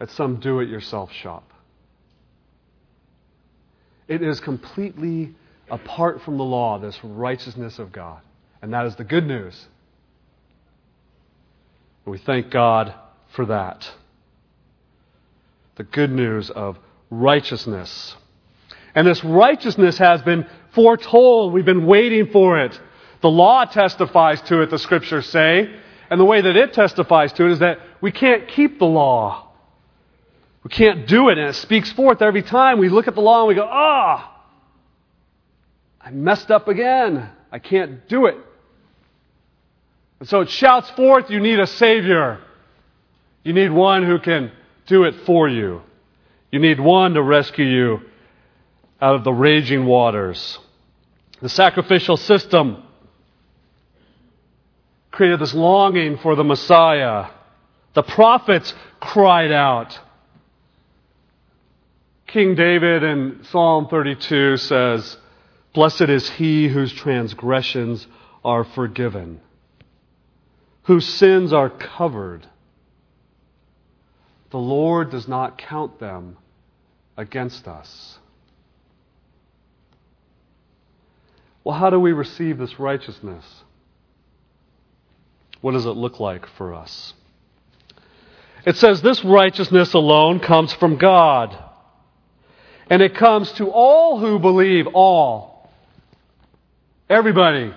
at 0.00 0.10
some 0.10 0.36
do 0.36 0.60
it 0.60 0.68
yourself 0.68 1.12
shop. 1.12 1.52
It 4.08 4.22
is 4.22 4.40
completely 4.40 5.34
apart 5.70 6.22
from 6.22 6.38
the 6.38 6.44
law, 6.44 6.78
this 6.78 6.98
righteousness 7.02 7.78
of 7.78 7.92
God. 7.92 8.20
And 8.62 8.72
that 8.72 8.86
is 8.86 8.96
the 8.96 9.04
good 9.04 9.26
news. 9.26 9.66
And 12.04 12.12
we 12.12 12.18
thank 12.18 12.50
God 12.50 12.94
for 13.34 13.46
that. 13.46 13.90
The 15.76 15.84
good 15.84 16.10
news 16.10 16.50
of 16.50 16.78
righteousness. 17.10 18.16
And 18.96 19.06
this 19.06 19.22
righteousness 19.22 19.98
has 19.98 20.22
been 20.22 20.46
foretold. 20.72 21.52
We've 21.52 21.66
been 21.66 21.84
waiting 21.84 22.30
for 22.30 22.58
it. 22.58 22.80
The 23.20 23.28
law 23.28 23.66
testifies 23.66 24.40
to 24.42 24.62
it, 24.62 24.70
the 24.70 24.78
scriptures 24.78 25.28
say. 25.28 25.70
And 26.10 26.18
the 26.18 26.24
way 26.24 26.40
that 26.40 26.56
it 26.56 26.72
testifies 26.72 27.32
to 27.34 27.44
it 27.44 27.52
is 27.52 27.58
that 27.58 27.78
we 28.00 28.10
can't 28.10 28.48
keep 28.48 28.78
the 28.78 28.86
law. 28.86 29.52
We 30.64 30.70
can't 30.70 31.06
do 31.06 31.28
it. 31.28 31.36
And 31.36 31.48
it 31.48 31.56
speaks 31.56 31.92
forth 31.92 32.22
every 32.22 32.42
time 32.42 32.78
we 32.78 32.88
look 32.88 33.06
at 33.06 33.14
the 33.14 33.20
law 33.20 33.40
and 33.40 33.48
we 33.48 33.54
go, 33.54 33.68
ah, 33.70 34.32
I 36.00 36.10
messed 36.10 36.50
up 36.50 36.66
again. 36.66 37.28
I 37.52 37.58
can't 37.58 38.08
do 38.08 38.26
it. 38.26 38.38
And 40.20 40.28
so 40.28 40.40
it 40.40 40.48
shouts 40.48 40.88
forth, 40.90 41.30
you 41.30 41.40
need 41.40 41.60
a 41.60 41.66
Savior. 41.66 42.40
You 43.44 43.52
need 43.52 43.70
one 43.70 44.04
who 44.04 44.18
can 44.18 44.52
do 44.86 45.04
it 45.04 45.14
for 45.26 45.48
you. 45.48 45.82
You 46.50 46.60
need 46.60 46.80
one 46.80 47.12
to 47.12 47.22
rescue 47.22 47.66
you 47.66 48.00
out 49.00 49.14
of 49.14 49.24
the 49.24 49.32
raging 49.32 49.86
waters. 49.86 50.58
The 51.42 51.48
sacrificial 51.48 52.16
system 52.16 52.82
created 55.10 55.40
this 55.40 55.54
longing 55.54 56.18
for 56.18 56.34
the 56.34 56.44
Messiah. 56.44 57.30
The 57.94 58.02
prophets 58.02 58.74
cried 59.00 59.52
out. 59.52 59.98
King 62.26 62.54
David 62.54 63.02
in 63.02 63.44
Psalm 63.50 63.88
32 63.88 64.56
says, 64.56 65.16
Blessed 65.74 66.02
is 66.02 66.28
he 66.30 66.68
whose 66.68 66.92
transgressions 66.92 68.06
are 68.44 68.64
forgiven 68.64 69.40
whose 70.86 71.06
sins 71.06 71.52
are 71.52 71.68
covered. 71.68 72.46
The 74.50 74.58
Lord 74.58 75.10
does 75.10 75.26
not 75.26 75.58
count 75.58 75.98
them 75.98 76.36
against 77.16 77.66
us. 77.66 78.18
Well, 81.66 81.76
how 81.76 81.90
do 81.90 81.98
we 81.98 82.12
receive 82.12 82.58
this 82.58 82.78
righteousness? 82.78 83.44
What 85.60 85.72
does 85.72 85.84
it 85.84 85.96
look 85.96 86.20
like 86.20 86.46
for 86.56 86.72
us? 86.72 87.12
It 88.64 88.76
says 88.76 89.02
this 89.02 89.24
righteousness 89.24 89.92
alone 89.92 90.38
comes 90.38 90.72
from 90.74 90.96
God. 90.96 91.58
And 92.88 93.02
it 93.02 93.16
comes 93.16 93.50
to 93.54 93.68
all 93.68 94.20
who 94.20 94.38
believe, 94.38 94.86
all. 94.94 95.68
Everybody. 97.10 97.74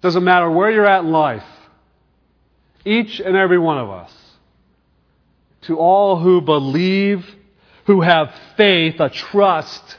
Doesn't 0.00 0.24
matter 0.24 0.50
where 0.50 0.70
you're 0.70 0.86
at 0.86 1.04
in 1.04 1.12
life. 1.12 1.44
Each 2.86 3.20
and 3.20 3.36
every 3.36 3.58
one 3.58 3.76
of 3.76 3.90
us. 3.90 4.12
to 5.64 5.76
all 5.76 6.18
who 6.18 6.40
believe, 6.40 7.22
who 7.84 8.00
have 8.00 8.34
faith, 8.56 8.98
a 8.98 9.10
trust, 9.10 9.98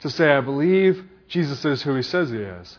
to 0.00 0.10
say, 0.10 0.30
I 0.30 0.40
believe 0.40 1.04
Jesus 1.28 1.64
is 1.64 1.82
who 1.82 1.94
he 1.94 2.02
says 2.02 2.30
he 2.30 2.38
is. 2.38 2.78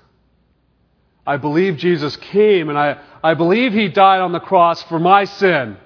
I 1.26 1.38
believe 1.38 1.78
Jesus 1.78 2.16
came 2.18 2.70
and 2.70 2.78
I, 2.78 3.02
I 3.24 3.36
believe 3.36 3.74
he 3.74 3.90
died 3.90 4.22
on 4.22 4.32
the 4.32 4.40
cross 4.40 4.82
for 4.84 5.00
my 5.00 5.26
sin. 5.26 5.78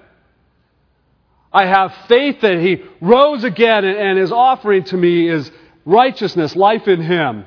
I 1.52 1.66
have 1.66 1.94
faith 2.08 2.40
that 2.40 2.58
he 2.58 2.82
rose 3.00 3.44
again 3.44 3.84
and, 3.84 3.96
and 3.96 4.18
his 4.18 4.32
offering 4.32 4.84
to 4.84 4.96
me 4.96 5.28
is 5.28 5.50
righteousness, 5.84 6.56
life 6.56 6.88
in 6.88 7.00
him. 7.00 7.44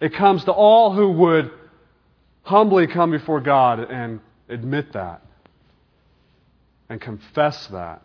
It 0.00 0.14
comes 0.14 0.44
to 0.44 0.52
all 0.52 0.92
who 0.92 1.10
would 1.10 1.50
humbly 2.42 2.86
come 2.86 3.10
before 3.10 3.40
God 3.40 3.78
and 3.78 4.20
admit 4.48 4.92
that 4.94 5.22
and 6.88 7.00
confess 7.00 7.66
that 7.68 8.02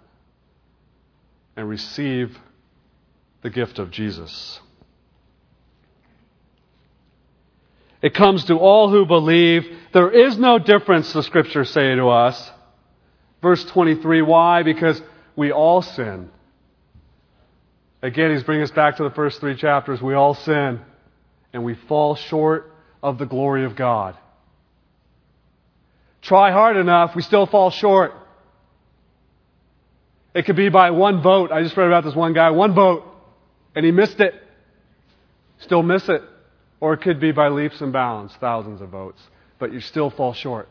and 1.55 1.67
receive 1.67 2.37
the 3.41 3.49
gift 3.49 3.79
of 3.79 3.91
Jesus. 3.91 4.59
It 8.01 8.13
comes 8.13 8.45
to 8.45 8.57
all 8.57 8.89
who 8.89 9.05
believe. 9.05 9.65
There 9.93 10.11
is 10.11 10.37
no 10.37 10.59
difference, 10.59 11.11
the 11.13 11.23
scriptures 11.23 11.69
say 11.71 11.95
to 11.95 12.07
us. 12.09 12.51
Verse 13.41 13.63
23, 13.65 14.21
why? 14.21 14.63
Because 14.63 15.01
we 15.35 15.51
all 15.51 15.81
sin. 15.81 16.29
Again, 18.01 18.31
he's 18.31 18.43
bringing 18.43 18.63
us 18.63 18.71
back 18.71 18.97
to 18.97 19.03
the 19.03 19.09
first 19.11 19.39
three 19.39 19.55
chapters. 19.55 20.01
We 20.01 20.13
all 20.13 20.35
sin, 20.35 20.79
and 21.53 21.63
we 21.63 21.73
fall 21.73 22.15
short 22.15 22.71
of 23.01 23.17
the 23.17 23.25
glory 23.25 23.65
of 23.65 23.75
God. 23.75 24.15
Try 26.21 26.51
hard 26.51 26.77
enough, 26.77 27.15
we 27.15 27.21
still 27.21 27.45
fall 27.45 27.71
short. 27.71 28.13
It 30.33 30.45
could 30.45 30.55
be 30.55 30.69
by 30.69 30.91
one 30.91 31.23
vote. 31.23 31.51
I 31.51 31.63
just 31.63 31.75
read 31.75 31.87
about 31.87 32.03
this 32.03 32.13
one 32.13 32.33
guy, 32.33 32.51
one 32.51 32.75
vote, 32.75 33.05
and 33.77 33.85
he 33.85 33.91
missed 33.91 34.19
it. 34.19 34.33
Still 35.59 35.83
miss 35.83 36.09
it. 36.09 36.23
Or 36.79 36.93
it 36.93 37.01
could 37.01 37.19
be 37.19 37.31
by 37.31 37.49
leaps 37.49 37.79
and 37.79 37.93
bounds, 37.93 38.33
thousands 38.41 38.81
of 38.81 38.89
votes, 38.89 39.21
but 39.59 39.71
you 39.71 39.81
still 39.81 40.09
fall 40.09 40.33
short. 40.33 40.67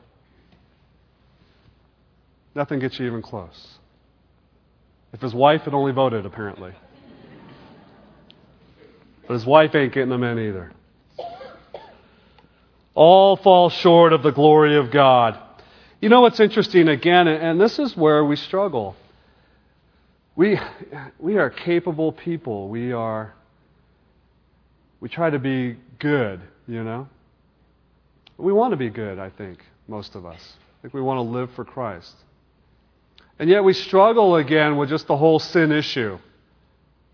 Nothing 2.56 2.80
gets 2.80 2.98
you 2.98 3.06
even 3.06 3.22
close. 3.22 3.78
If 5.12 5.20
his 5.20 5.32
wife 5.32 5.62
had 5.62 5.72
only 5.72 5.92
voted, 5.92 6.26
apparently. 6.26 6.72
But 9.28 9.34
his 9.34 9.46
wife 9.46 9.76
ain't 9.76 9.94
getting 9.94 10.10
them 10.10 10.24
in 10.24 10.40
either. 10.40 10.72
All 12.92 13.36
fall 13.36 13.70
short 13.70 14.14
of 14.14 14.24
the 14.24 14.32
glory 14.32 14.78
of 14.78 14.90
God. 14.90 15.38
You 16.00 16.08
know 16.08 16.22
what's 16.22 16.40
interesting 16.40 16.88
again, 16.88 17.28
and 17.28 17.60
this 17.60 17.78
is 17.78 17.96
where 17.96 18.24
we 18.24 18.34
struggle. 18.34 18.96
We, 20.36 20.60
we 21.18 21.38
are 21.38 21.50
capable 21.50 22.12
people. 22.12 22.68
We 22.68 22.92
are 22.92 23.34
we 25.00 25.08
try 25.08 25.30
to 25.30 25.38
be 25.38 25.76
good, 25.98 26.40
you 26.66 26.82
know? 26.82 27.08
We 28.38 28.52
want 28.52 28.72
to 28.72 28.76
be 28.76 28.90
good, 28.90 29.18
I 29.18 29.30
think, 29.30 29.58
most 29.88 30.14
of 30.14 30.24
us. 30.26 30.56
I 30.78 30.82
think 30.82 30.94
we 30.94 31.00
want 31.00 31.18
to 31.18 31.22
live 31.22 31.50
for 31.54 31.64
Christ. 31.64 32.14
And 33.38 33.50
yet 33.50 33.64
we 33.64 33.72
struggle 33.72 34.36
again 34.36 34.76
with 34.76 34.88
just 34.88 35.06
the 35.06 35.16
whole 35.16 35.38
sin 35.38 35.72
issue. 35.72 36.18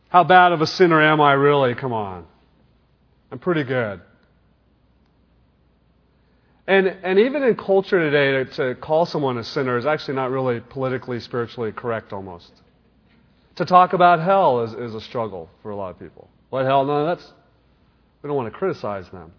How 0.09 0.25
bad 0.25 0.53
of 0.53 0.61
a 0.61 0.67
sinner 0.67 1.03
am 1.03 1.21
I 1.21 1.33
really? 1.33 1.75
Come 1.75 1.93
on. 1.93 2.27
I'm 3.31 3.39
pretty 3.39 3.65
good. 3.65 4.01
And, 6.67 6.87
and 6.87 7.19
even 7.19 7.43
in 7.43 7.57
culture 7.57 7.99
today, 7.99 8.45
to, 8.45 8.75
to 8.75 8.75
call 8.81 9.05
someone 9.05 9.37
a 9.39 9.45
sinner 9.45 9.77
is 9.77 9.87
actually 9.87 10.15
not 10.15 10.31
really 10.31 10.61
politically, 10.61 11.19
spiritually 11.19 11.73
correct 11.73 12.13
almost. 12.13 12.62
To 13.57 13.65
talk 13.65 13.93
about 13.93 14.21
hell 14.21 14.63
is, 14.63 14.73
is 14.73 14.95
a 14.95 15.01
struggle 15.01 15.51
for 15.63 15.71
a 15.71 15.77
lot 15.77 15.91
of 15.91 15.99
people. 15.99 16.29
What 16.51 16.65
hell? 16.65 16.85
No, 16.85 17.07
that's, 17.07 17.33
we 18.23 18.29
don't 18.29 18.37
want 18.37 18.53
to 18.53 18.59
criticize 18.59 19.09
them. 19.11 19.33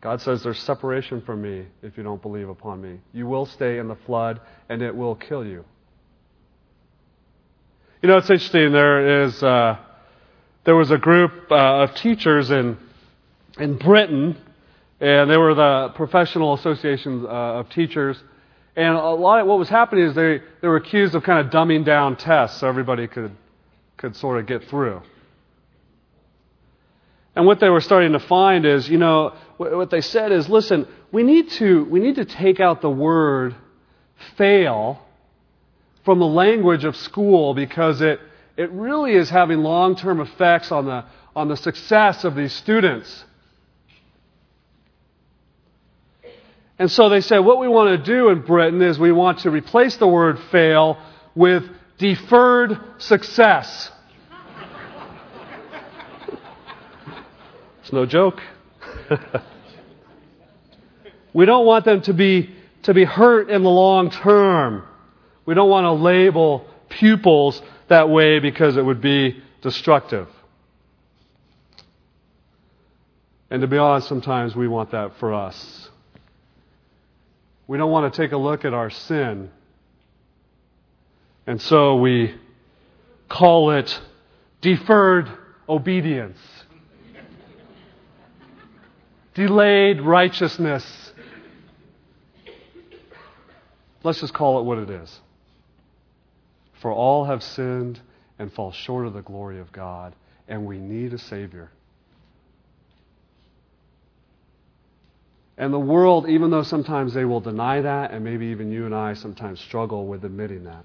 God 0.00 0.20
says 0.20 0.42
there's 0.42 0.60
separation 0.60 1.20
from 1.22 1.42
me 1.42 1.66
if 1.82 1.96
you 1.96 2.04
don't 2.04 2.22
believe 2.22 2.48
upon 2.48 2.80
me. 2.80 3.00
You 3.12 3.26
will 3.26 3.46
stay 3.46 3.78
in 3.78 3.88
the 3.88 3.96
flood 4.06 4.40
and 4.68 4.80
it 4.80 4.94
will 4.94 5.16
kill 5.16 5.44
you. 5.44 5.64
You 8.00 8.08
know, 8.08 8.18
it's 8.18 8.30
interesting. 8.30 8.70
There 8.70 9.24
is, 9.24 9.42
uh, 9.42 9.76
there 10.64 10.76
was 10.76 10.92
a 10.92 10.98
group 10.98 11.50
uh, 11.50 11.82
of 11.82 11.96
teachers 11.96 12.50
in, 12.52 12.78
in 13.58 13.76
Britain, 13.76 14.36
and 15.00 15.28
they 15.28 15.36
were 15.36 15.54
the 15.54 15.92
professional 15.96 16.54
associations 16.54 17.24
uh, 17.24 17.28
of 17.28 17.70
teachers. 17.70 18.16
And 18.78 18.94
a 18.94 19.08
lot 19.08 19.40
of 19.40 19.48
what 19.48 19.58
was 19.58 19.68
happening 19.68 20.04
is 20.04 20.14
they, 20.14 20.40
they 20.62 20.68
were 20.68 20.76
accused 20.76 21.12
of 21.16 21.24
kind 21.24 21.44
of 21.44 21.52
dumbing 21.52 21.84
down 21.84 22.14
tests 22.14 22.60
so 22.60 22.68
everybody 22.68 23.08
could, 23.08 23.32
could 23.96 24.14
sort 24.14 24.38
of 24.38 24.46
get 24.46 24.68
through. 24.68 25.02
And 27.34 27.44
what 27.44 27.58
they 27.58 27.70
were 27.70 27.80
starting 27.80 28.12
to 28.12 28.20
find 28.20 28.64
is, 28.64 28.88
you 28.88 28.98
know, 28.98 29.34
what 29.56 29.90
they 29.90 30.00
said 30.00 30.30
is, 30.30 30.48
listen, 30.48 30.86
we 31.10 31.24
need 31.24 31.50
to, 31.50 31.86
we 31.86 31.98
need 31.98 32.14
to 32.14 32.24
take 32.24 32.60
out 32.60 32.80
the 32.80 32.88
word 32.88 33.56
fail 34.36 35.04
from 36.04 36.20
the 36.20 36.26
language 36.26 36.84
of 36.84 36.96
school 36.96 37.54
because 37.54 38.00
it, 38.00 38.20
it 38.56 38.70
really 38.70 39.14
is 39.14 39.28
having 39.28 39.58
long 39.58 39.96
term 39.96 40.20
effects 40.20 40.70
on 40.70 40.86
the, 40.86 41.04
on 41.34 41.48
the 41.48 41.56
success 41.56 42.22
of 42.22 42.36
these 42.36 42.52
students. 42.52 43.24
And 46.78 46.90
so 46.90 47.08
they 47.08 47.20
said, 47.20 47.40
what 47.40 47.58
we 47.58 47.66
want 47.66 47.98
to 47.98 48.12
do 48.12 48.28
in 48.28 48.42
Britain 48.42 48.80
is 48.82 48.98
we 48.98 49.10
want 49.10 49.40
to 49.40 49.50
replace 49.50 49.96
the 49.96 50.06
word 50.06 50.38
fail 50.52 50.96
with 51.34 51.64
deferred 51.98 52.78
success. 52.98 53.90
It's 57.80 57.92
no 57.92 58.06
joke. 58.06 58.40
we 61.32 61.46
don't 61.46 61.66
want 61.66 61.84
them 61.84 62.02
to 62.02 62.12
be, 62.12 62.54
to 62.82 62.94
be 62.94 63.04
hurt 63.04 63.50
in 63.50 63.62
the 63.62 63.70
long 63.70 64.10
term. 64.10 64.84
We 65.46 65.54
don't 65.54 65.70
want 65.70 65.84
to 65.84 65.92
label 65.92 66.66
pupils 66.90 67.60
that 67.88 68.08
way 68.08 68.38
because 68.38 68.76
it 68.76 68.84
would 68.84 69.00
be 69.00 69.42
destructive. 69.62 70.28
And 73.50 73.62
to 73.62 73.66
be 73.66 73.78
honest, 73.78 74.06
sometimes 74.06 74.54
we 74.54 74.68
want 74.68 74.90
that 74.90 75.16
for 75.18 75.32
us. 75.32 75.88
We 77.68 77.78
don't 77.78 77.92
want 77.92 78.12
to 78.12 78.20
take 78.20 78.32
a 78.32 78.36
look 78.36 78.64
at 78.64 78.74
our 78.74 78.90
sin. 78.90 79.50
And 81.46 81.62
so 81.62 81.96
we 81.96 82.34
call 83.28 83.70
it 83.70 84.00
deferred 84.60 85.28
obedience 85.68 86.38
delayed 89.38 90.00
righteousness. 90.00 91.12
Let's 94.02 94.20
just 94.20 94.34
call 94.34 94.58
it 94.58 94.64
what 94.64 94.78
it 94.78 94.90
is. 94.90 95.20
For 96.82 96.90
all 96.90 97.24
have 97.26 97.44
sinned 97.44 98.00
and 98.40 98.52
fall 98.52 98.72
short 98.72 99.06
of 99.06 99.14
the 99.14 99.22
glory 99.22 99.60
of 99.60 99.70
God, 99.70 100.16
and 100.48 100.66
we 100.66 100.78
need 100.78 101.14
a 101.14 101.18
Savior. 101.18 101.70
And 105.58 105.74
the 105.74 105.78
world, 105.78 106.28
even 106.28 106.50
though 106.50 106.62
sometimes 106.62 107.12
they 107.12 107.24
will 107.24 107.40
deny 107.40 107.80
that, 107.80 108.12
and 108.12 108.24
maybe 108.24 108.46
even 108.46 108.70
you 108.70 108.86
and 108.86 108.94
I 108.94 109.14
sometimes 109.14 109.60
struggle 109.60 110.06
with 110.06 110.24
admitting 110.24 110.64
that, 110.64 110.84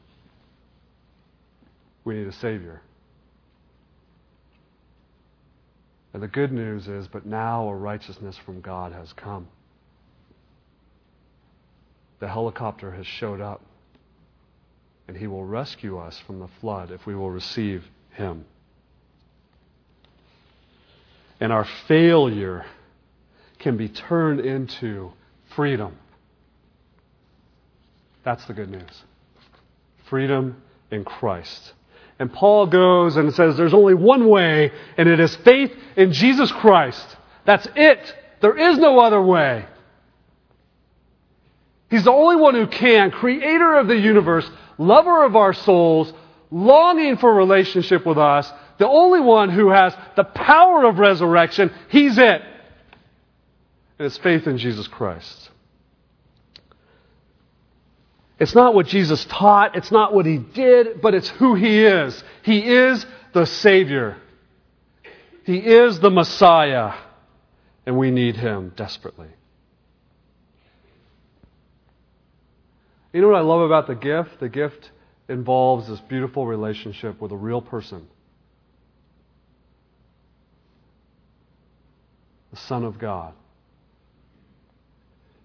we 2.04 2.16
need 2.16 2.28
a 2.28 2.34
Savior. 2.34 2.82
And 6.12 6.22
the 6.22 6.28
good 6.28 6.52
news 6.52 6.88
is, 6.88 7.08
but 7.08 7.26
now 7.26 7.70
a 7.70 7.76
righteousness 7.76 8.36
from 8.36 8.62
God 8.62 8.92
has 8.94 9.14
come. 9.14 9.48
The 12.20 12.28
helicopter 12.28 12.92
has 12.92 13.06
showed 13.06 13.42
up. 13.42 13.62
And 15.08 15.18
he 15.18 15.28
will 15.28 15.44
rescue 15.44 15.98
us 15.98 16.18
from 16.26 16.40
the 16.40 16.48
flood 16.62 16.90
if 16.90 17.06
we 17.06 17.14
will 17.14 17.30
receive 17.30 17.84
him. 18.12 18.46
And 21.40 21.52
our 21.52 21.66
failure 21.88 22.66
can 23.64 23.78
be 23.78 23.88
turned 23.88 24.42
into 24.42 25.12
freedom. 25.56 25.98
That's 28.24 28.44
the 28.46 28.54
good 28.54 28.70
news. 28.70 29.04
Freedom 30.06 30.62
in 30.92 31.06
Christ. 31.06 31.74
And 32.20 32.32
Paul 32.32 32.68
goes 32.68 33.16
and 33.16 33.34
says 33.34 33.58
there's 33.58 33.74
only 33.74 33.94
one 33.94 34.28
way, 34.28 34.72
and 34.98 35.10
it 35.10 35.20
is 35.20 35.36
faith 35.38 35.72
in 35.96 36.12
Jesus 36.12 36.52
Christ. 36.52 37.18
That's 37.46 37.68
it. 37.76 38.16
There 38.42 38.58
is 38.58 38.78
no 38.78 39.00
other 39.00 39.22
way. 39.22 39.66
He's 41.90 42.04
the 42.04 42.12
only 42.12 42.36
one 42.36 42.56
who 42.56 42.68
can, 42.68 43.12
creator 43.12 43.76
of 43.76 43.88
the 43.88 43.98
universe, 43.98 44.50
lover 44.78 45.24
of 45.24 45.36
our 45.36 45.54
souls, 45.54 46.12
longing 46.52 47.18
for 47.18 47.34
relationship 47.34 48.06
with 48.06 48.18
us, 48.18 48.52
the 48.78 48.88
only 48.88 49.22
one 49.22 49.50
who 49.50 49.70
has 49.70 49.96
the 50.16 50.24
power 50.24 50.86
of 50.86 51.00
resurrection. 51.00 51.72
He's 51.90 52.18
it. 52.18 52.42
And 54.04 54.12
it's 54.12 54.18
faith 54.18 54.48
in 54.48 54.58
Jesus 54.58 54.86
Christ. 54.86 55.50
It's 58.38 58.54
not 58.54 58.76
what 58.76 58.86
Jesus 58.88 59.24
taught, 59.24 59.78
it's 59.78 59.94
not 59.94 60.14
what 60.14 60.26
he 60.26 60.40
did, 60.40 61.02
but 61.02 61.14
it's 61.14 61.30
who 61.30 61.56
he 61.56 61.86
is. 61.86 62.22
He 62.42 62.60
is 62.60 63.06
the 63.32 63.46
Savior, 63.46 64.18
he 65.46 65.56
is 65.56 66.02
the 66.02 66.10
Messiah, 66.10 66.96
and 67.86 67.98
we 67.98 68.12
need 68.12 68.36
him 68.36 68.74
desperately. 68.76 69.30
You 73.14 73.22
know 73.22 73.30
what 73.30 73.38
I 73.38 73.40
love 73.40 73.62
about 73.62 73.88
the 73.88 73.96
gift? 73.96 74.38
The 74.42 74.50
gift 74.50 74.92
involves 75.30 75.88
this 75.88 76.02
beautiful 76.02 76.46
relationship 76.46 77.22
with 77.22 77.32
a 77.32 77.38
real 77.38 77.62
person. 77.62 78.06
The 82.52 82.58
Son 82.58 82.84
of 82.84 83.00
God. 83.00 83.36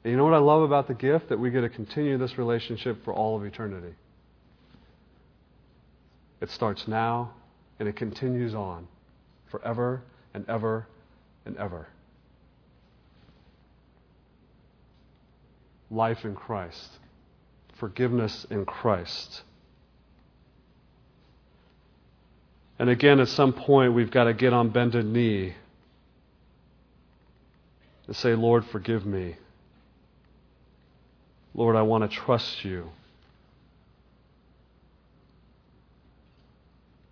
And 0.04 0.10
you 0.12 0.16
know 0.16 0.24
what 0.24 0.34
I 0.34 0.38
love 0.38 0.62
about 0.62 0.88
the 0.88 0.94
gift? 0.94 1.28
That 1.28 1.38
we 1.38 1.50
get 1.50 1.62
to 1.62 1.68
continue 1.68 2.18
this 2.18 2.38
relationship 2.38 3.04
for 3.04 3.12
all 3.12 3.36
of 3.36 3.44
eternity. 3.44 3.94
It 6.40 6.50
starts 6.50 6.86
now 6.86 7.32
and 7.78 7.88
it 7.88 7.96
continues 7.96 8.54
on 8.54 8.86
forever 9.50 10.02
and 10.34 10.48
ever 10.48 10.86
and 11.44 11.56
ever. 11.56 11.88
Life 15.90 16.24
in 16.24 16.34
Christ, 16.34 16.98
forgiveness 17.78 18.46
in 18.50 18.66
Christ. 18.66 19.42
And 22.78 22.90
again, 22.90 23.18
at 23.18 23.28
some 23.28 23.52
point, 23.52 23.94
we've 23.94 24.10
got 24.10 24.24
to 24.24 24.34
get 24.34 24.52
on 24.52 24.68
bended 24.68 25.06
knee 25.06 25.54
and 28.06 28.14
say, 28.14 28.34
Lord, 28.34 28.64
forgive 28.66 29.04
me. 29.04 29.36
Lord, 31.58 31.74
I 31.74 31.82
want 31.82 32.08
to 32.08 32.16
trust 32.16 32.64
you. 32.64 32.88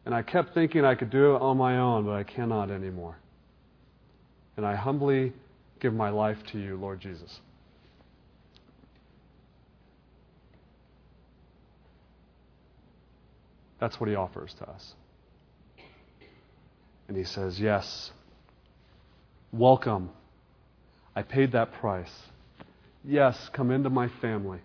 And 0.04 0.14
I 0.14 0.22
kept 0.22 0.54
thinking 0.54 0.84
I 0.84 0.94
could 0.94 1.10
do 1.10 1.34
it 1.34 1.42
on 1.42 1.56
my 1.56 1.78
own, 1.78 2.04
but 2.04 2.12
I 2.12 2.22
cannot 2.22 2.70
anymore. 2.70 3.16
And 4.56 4.64
I 4.64 4.76
humbly 4.76 5.32
give 5.80 5.92
my 5.94 6.10
life 6.10 6.38
to 6.52 6.60
you, 6.60 6.76
Lord 6.76 7.00
Jesus. 7.00 7.40
That's 13.80 13.98
what 13.98 14.08
he 14.08 14.14
offers 14.14 14.54
to 14.60 14.70
us. 14.70 14.94
And 17.08 17.16
he 17.16 17.24
says, 17.24 17.58
Yes, 17.58 18.12
welcome. 19.50 20.10
I 21.16 21.22
paid 21.22 21.50
that 21.50 21.72
price. 21.72 22.12
Yes, 23.06 23.48
come 23.52 23.70
into 23.70 23.88
my 23.88 24.08
family. 24.20 24.58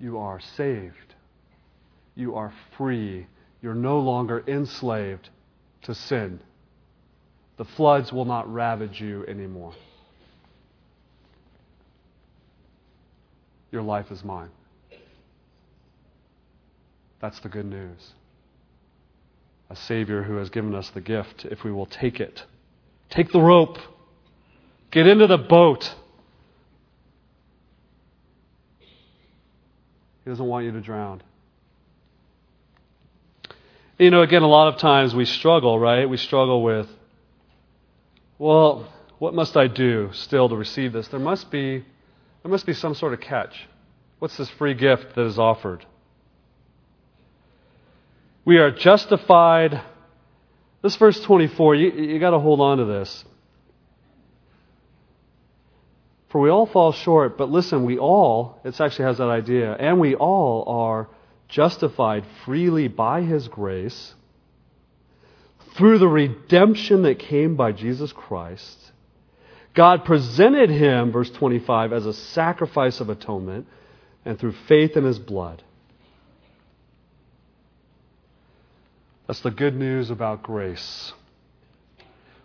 You 0.00 0.18
are 0.18 0.40
saved. 0.56 1.14
You 2.16 2.34
are 2.34 2.52
free. 2.76 3.28
You're 3.62 3.74
no 3.74 4.00
longer 4.00 4.42
enslaved 4.48 5.30
to 5.82 5.94
sin. 5.94 6.40
The 7.56 7.64
floods 7.64 8.12
will 8.12 8.24
not 8.24 8.52
ravage 8.52 9.00
you 9.00 9.24
anymore. 9.26 9.74
Your 13.70 13.82
life 13.82 14.10
is 14.10 14.24
mine. 14.24 14.50
That's 17.20 17.38
the 17.40 17.48
good 17.48 17.66
news. 17.66 18.12
A 19.70 19.76
Savior 19.76 20.22
who 20.24 20.36
has 20.36 20.50
given 20.50 20.74
us 20.74 20.90
the 20.90 21.00
gift 21.00 21.44
if 21.44 21.64
we 21.64 21.70
will 21.72 21.86
take 21.86 22.18
it. 22.20 22.44
Take 23.08 23.30
the 23.30 23.40
rope. 23.40 23.78
Get 24.90 25.06
into 25.06 25.26
the 25.28 25.38
boat. 25.38 25.94
He 30.24 30.30
doesn't 30.30 30.46
want 30.46 30.64
you 30.64 30.72
to 30.72 30.80
drown. 30.80 31.22
You 33.98 34.10
know, 34.10 34.22
again, 34.22 34.42
a 34.42 34.48
lot 34.48 34.72
of 34.72 34.80
times 34.80 35.14
we 35.14 35.24
struggle, 35.24 35.78
right? 35.78 36.08
We 36.08 36.16
struggle 36.16 36.62
with, 36.62 36.88
well, 38.38 38.92
what 39.18 39.34
must 39.34 39.56
I 39.56 39.68
do 39.68 40.10
still 40.12 40.48
to 40.48 40.56
receive 40.56 40.92
this? 40.92 41.06
There 41.08 41.20
must 41.20 41.50
be, 41.50 41.84
there 42.42 42.50
must 42.50 42.66
be 42.66 42.74
some 42.74 42.94
sort 42.94 43.12
of 43.12 43.20
catch. 43.20 43.54
What's 44.18 44.36
this 44.36 44.50
free 44.50 44.74
gift 44.74 45.14
that 45.14 45.26
is 45.26 45.38
offered? 45.38 45.86
We 48.44 48.58
are 48.58 48.70
justified. 48.70 49.80
This 50.82 50.96
verse 50.96 51.20
24, 51.20 51.76
you, 51.76 51.90
you 51.92 52.18
got 52.18 52.30
to 52.30 52.38
hold 52.38 52.60
on 52.60 52.78
to 52.78 52.84
this. 52.84 53.24
For 56.34 56.40
we 56.40 56.50
all 56.50 56.66
fall 56.66 56.90
short, 56.90 57.38
but 57.38 57.48
listen, 57.48 57.84
we 57.84 57.96
all, 57.96 58.58
it 58.64 58.80
actually 58.80 59.04
has 59.04 59.18
that 59.18 59.28
idea, 59.28 59.72
and 59.72 60.00
we 60.00 60.16
all 60.16 60.64
are 60.66 61.08
justified 61.46 62.24
freely 62.44 62.88
by 62.88 63.22
His 63.22 63.46
grace 63.46 64.14
through 65.76 65.98
the 65.98 66.08
redemption 66.08 67.02
that 67.02 67.20
came 67.20 67.54
by 67.54 67.70
Jesus 67.70 68.12
Christ. 68.12 68.90
God 69.74 70.04
presented 70.04 70.70
Him, 70.70 71.12
verse 71.12 71.30
25, 71.30 71.92
as 71.92 72.04
a 72.04 72.12
sacrifice 72.12 72.98
of 72.98 73.10
atonement, 73.10 73.68
and 74.24 74.36
through 74.36 74.56
faith 74.66 74.96
in 74.96 75.04
His 75.04 75.20
blood. 75.20 75.62
That's 79.28 79.38
the 79.38 79.52
good 79.52 79.76
news 79.76 80.10
about 80.10 80.42
grace. 80.42 81.12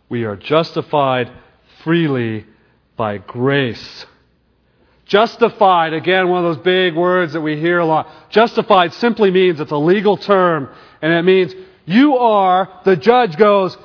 We 0.10 0.26
are 0.26 0.36
justified 0.36 1.32
freely 1.84 2.46
by 3.00 3.18
grace. 3.18 4.06
Justified, 5.06 5.94
again, 5.94 6.28
one 6.28 6.44
of 6.44 6.54
those 6.54 6.64
big 6.66 6.96
words 6.96 7.32
that 7.32 7.40
we 7.40 7.58
hear 7.58 7.80
a 7.80 7.86
lot. 7.86 8.10
Justified 8.30 8.94
simply 8.96 9.32
means 9.32 9.62
it's 9.62 9.72
a 9.72 9.78
legal 9.78 10.18
term, 10.18 10.70
and 11.02 11.14
it 11.14 11.22
means 11.24 11.54
you 11.86 12.18
are, 12.18 12.82
the 12.84 12.98
judge 12.98 13.38
goes, 13.38 13.78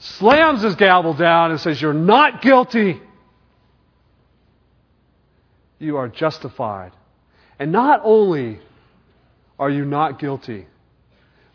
slams 0.00 0.62
his 0.62 0.74
gavel 0.74 1.14
down 1.14 1.52
and 1.52 1.60
says, 1.60 1.80
You're 1.80 1.94
not 1.94 2.42
guilty. 2.42 3.00
You 5.78 5.96
are 5.96 6.08
justified. 6.08 6.90
And 7.60 7.70
not 7.70 8.00
only 8.02 8.58
are 9.56 9.70
you 9.70 9.84
not 9.84 10.18
guilty, 10.18 10.66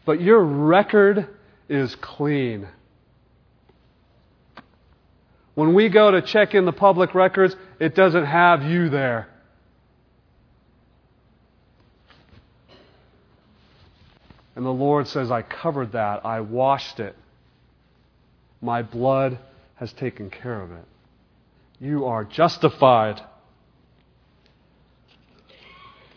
but 0.05 0.21
your 0.21 0.41
record 0.41 1.27
is 1.67 1.93
clean. 1.95 2.69
When 5.55 5.73
we 5.73 5.89
go 5.89 6.11
to 6.11 6.21
check 6.21 6.53
in 6.53 6.65
the 6.65 6.73
public 6.73 7.15
records, 7.15 7.55
it 7.79 7.95
doesn't 7.95 8.25
have 8.25 8.63
you 8.63 8.89
there. 8.89 9.27
And 14.55 14.65
the 14.65 14.69
Lord 14.69 15.07
says, 15.07 15.31
I 15.31 15.41
covered 15.41 15.93
that. 15.93 16.25
I 16.25 16.41
washed 16.41 16.99
it. 16.99 17.15
My 18.61 18.81
blood 18.81 19.37
has 19.75 19.91
taken 19.93 20.29
care 20.29 20.61
of 20.61 20.71
it. 20.71 20.85
You 21.79 22.05
are 22.05 22.23
justified. 22.23 23.21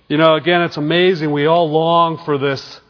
You 0.08 0.16
know, 0.16 0.36
again, 0.36 0.62
it's 0.62 0.76
amazing. 0.76 1.32
We 1.32 1.46
all 1.46 1.70
long 1.70 2.22
for 2.24 2.38
this, 2.38 2.80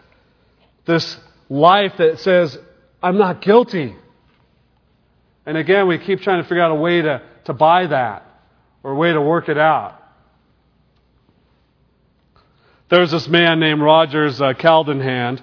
this 0.87 1.17
life 1.49 1.95
that 1.99 2.21
says, 2.21 2.57
I'm 3.03 3.17
not 3.17 3.41
guilty. 3.41 3.97
And 5.49 5.57
again, 5.57 5.89
we 5.89 5.97
keep 5.97 6.21
trying 6.21 6.43
to 6.43 6.47
figure 6.47 6.63
out 6.63 6.73
a 6.73 6.75
way 6.75 7.01
to, 7.01 7.23
to 7.47 7.55
buy 7.55 7.87
that 7.87 8.23
or 8.83 8.93
a 8.93 8.95
way 8.95 9.15
to 9.15 9.21
work 9.23 9.49
it 9.49 9.57
out. 9.57 9.99
There's 12.91 13.13
this 13.13 13.27
man 13.29 13.59
named 13.59 13.81
Rogers 13.81 14.43
uh, 14.43 14.53
Cadenhead, 14.53 15.41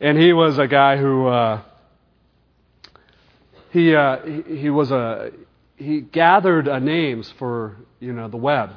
and 0.00 0.16
he 0.16 0.32
was 0.32 0.56
a 0.56 0.68
guy 0.68 0.98
who 0.98 1.26
uh, 1.26 1.62
he, 3.72 3.92
uh, 3.92 4.18
he, 4.24 4.56
he 4.58 4.70
was 4.70 4.92
a 4.92 5.32
he 5.74 6.00
gathered 6.00 6.68
uh, 6.68 6.78
names 6.78 7.28
for 7.40 7.78
you 7.98 8.12
know 8.12 8.28
the 8.28 8.36
web. 8.36 8.70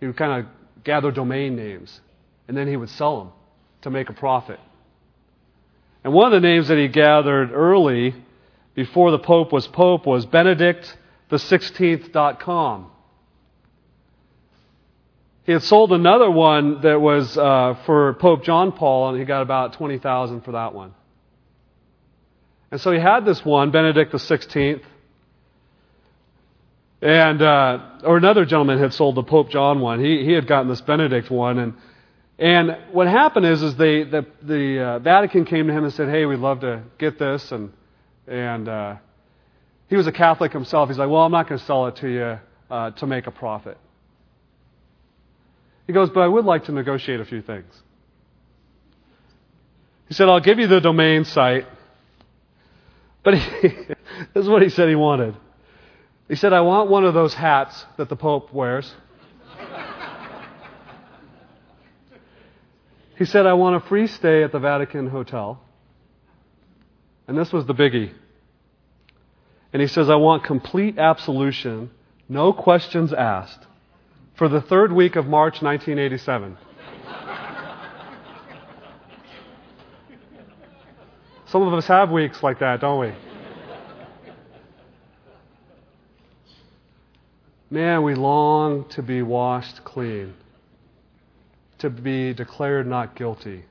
He 0.00 0.06
would 0.06 0.18
kind 0.18 0.44
of 0.44 0.84
gather 0.84 1.10
domain 1.10 1.56
names, 1.56 1.98
and 2.46 2.54
then 2.54 2.68
he 2.68 2.76
would 2.76 2.90
sell 2.90 3.20
them 3.20 3.32
to 3.80 3.90
make 3.90 4.10
a 4.10 4.14
profit. 4.14 4.60
And 6.04 6.12
one 6.12 6.30
of 6.30 6.42
the 6.42 6.46
names 6.46 6.68
that 6.68 6.76
he 6.76 6.88
gathered 6.88 7.52
early 7.52 8.14
before 8.76 9.10
the 9.10 9.18
Pope 9.18 9.52
was 9.52 9.66
Pope 9.66 10.06
was 10.06 10.24
Benedict 10.24 10.96
the 11.28 11.38
16th.com. 11.38 12.92
He 15.44 15.52
had 15.52 15.62
sold 15.62 15.92
another 15.92 16.30
one 16.30 16.82
that 16.82 17.00
was 17.00 17.36
uh, 17.36 17.76
for 17.86 18.14
Pope 18.14 18.44
John 18.44 18.72
Paul, 18.72 19.10
and 19.10 19.18
he 19.18 19.24
got 19.24 19.42
about 19.42 19.72
20000 19.78 20.42
for 20.42 20.52
that 20.52 20.74
one. 20.74 20.94
And 22.70 22.80
so 22.80 22.92
he 22.92 23.00
had 23.00 23.24
this 23.24 23.44
one, 23.44 23.70
Benedict 23.70 24.12
the 24.12 24.18
16th. 24.18 24.82
And, 27.00 27.42
uh, 27.42 27.78
or 28.04 28.16
another 28.16 28.44
gentleman 28.44 28.78
had 28.78 28.92
sold 28.92 29.14
the 29.14 29.22
Pope 29.22 29.50
John 29.50 29.80
one. 29.80 30.04
He, 30.04 30.24
he 30.24 30.32
had 30.32 30.46
gotten 30.46 30.68
this 30.68 30.80
Benedict 30.80 31.30
one. 31.30 31.58
And, 31.58 31.74
and 32.38 32.76
what 32.92 33.06
happened 33.06 33.46
is, 33.46 33.62
is 33.62 33.76
they, 33.76 34.02
the, 34.02 34.26
the 34.42 34.82
uh, 34.82 34.98
Vatican 34.98 35.44
came 35.44 35.68
to 35.68 35.72
him 35.72 35.84
and 35.84 35.92
said, 35.92 36.08
hey, 36.08 36.26
we'd 36.26 36.40
love 36.40 36.60
to 36.60 36.82
get 36.98 37.18
this. 37.18 37.52
And 37.52 37.72
and 38.26 38.68
uh, 38.68 38.96
he 39.88 39.96
was 39.96 40.06
a 40.06 40.12
Catholic 40.12 40.52
himself. 40.52 40.88
He's 40.88 40.98
like, 40.98 41.08
well, 41.08 41.22
I'm 41.22 41.32
not 41.32 41.48
going 41.48 41.58
to 41.58 41.66
sell 41.66 41.86
it 41.86 41.96
to 41.96 42.08
you 42.08 42.38
uh, 42.70 42.90
to 42.92 43.06
make 43.06 43.26
a 43.26 43.30
profit. 43.30 43.78
He 45.86 45.92
goes, 45.92 46.10
But 46.10 46.20
I 46.20 46.28
would 46.28 46.44
like 46.44 46.64
to 46.64 46.72
negotiate 46.72 47.20
a 47.20 47.24
few 47.24 47.42
things. 47.42 47.72
He 50.08 50.14
said, 50.14 50.28
I'll 50.28 50.40
give 50.40 50.58
you 50.58 50.66
the 50.66 50.80
domain 50.80 51.24
site. 51.24 51.66
But 53.22 53.34
he, 53.34 53.68
this 54.34 54.44
is 54.44 54.48
what 54.48 54.62
he 54.62 54.68
said 54.68 54.88
he 54.88 54.94
wanted. 54.94 55.36
He 56.28 56.34
said, 56.34 56.52
I 56.52 56.60
want 56.60 56.90
one 56.90 57.04
of 57.04 57.14
those 57.14 57.34
hats 57.34 57.84
that 57.98 58.08
the 58.08 58.16
Pope 58.16 58.52
wears. 58.52 58.92
he 63.16 63.24
said, 63.24 63.46
I 63.46 63.52
want 63.52 63.76
a 63.76 63.80
free 63.80 64.08
stay 64.08 64.42
at 64.42 64.50
the 64.50 64.58
Vatican 64.58 65.08
Hotel. 65.08 65.60
And 67.28 67.36
this 67.36 67.52
was 67.52 67.66
the 67.66 67.74
biggie. 67.74 68.12
And 69.72 69.82
he 69.82 69.88
says, 69.88 70.08
I 70.08 70.16
want 70.16 70.44
complete 70.44 70.98
absolution, 70.98 71.90
no 72.28 72.52
questions 72.52 73.12
asked, 73.12 73.66
for 74.36 74.48
the 74.48 74.60
third 74.60 74.92
week 74.92 75.16
of 75.16 75.26
March 75.26 75.60
1987. 75.60 76.56
Some 81.46 81.62
of 81.62 81.72
us 81.74 81.86
have 81.86 82.10
weeks 82.10 82.42
like 82.42 82.58
that, 82.58 82.80
don't 82.80 83.00
we? 83.00 83.12
Man, 87.70 88.02
we 88.02 88.14
long 88.14 88.88
to 88.90 89.02
be 89.02 89.22
washed 89.22 89.84
clean, 89.84 90.34
to 91.78 91.90
be 91.90 92.32
declared 92.32 92.86
not 92.86 93.16
guilty. 93.16 93.64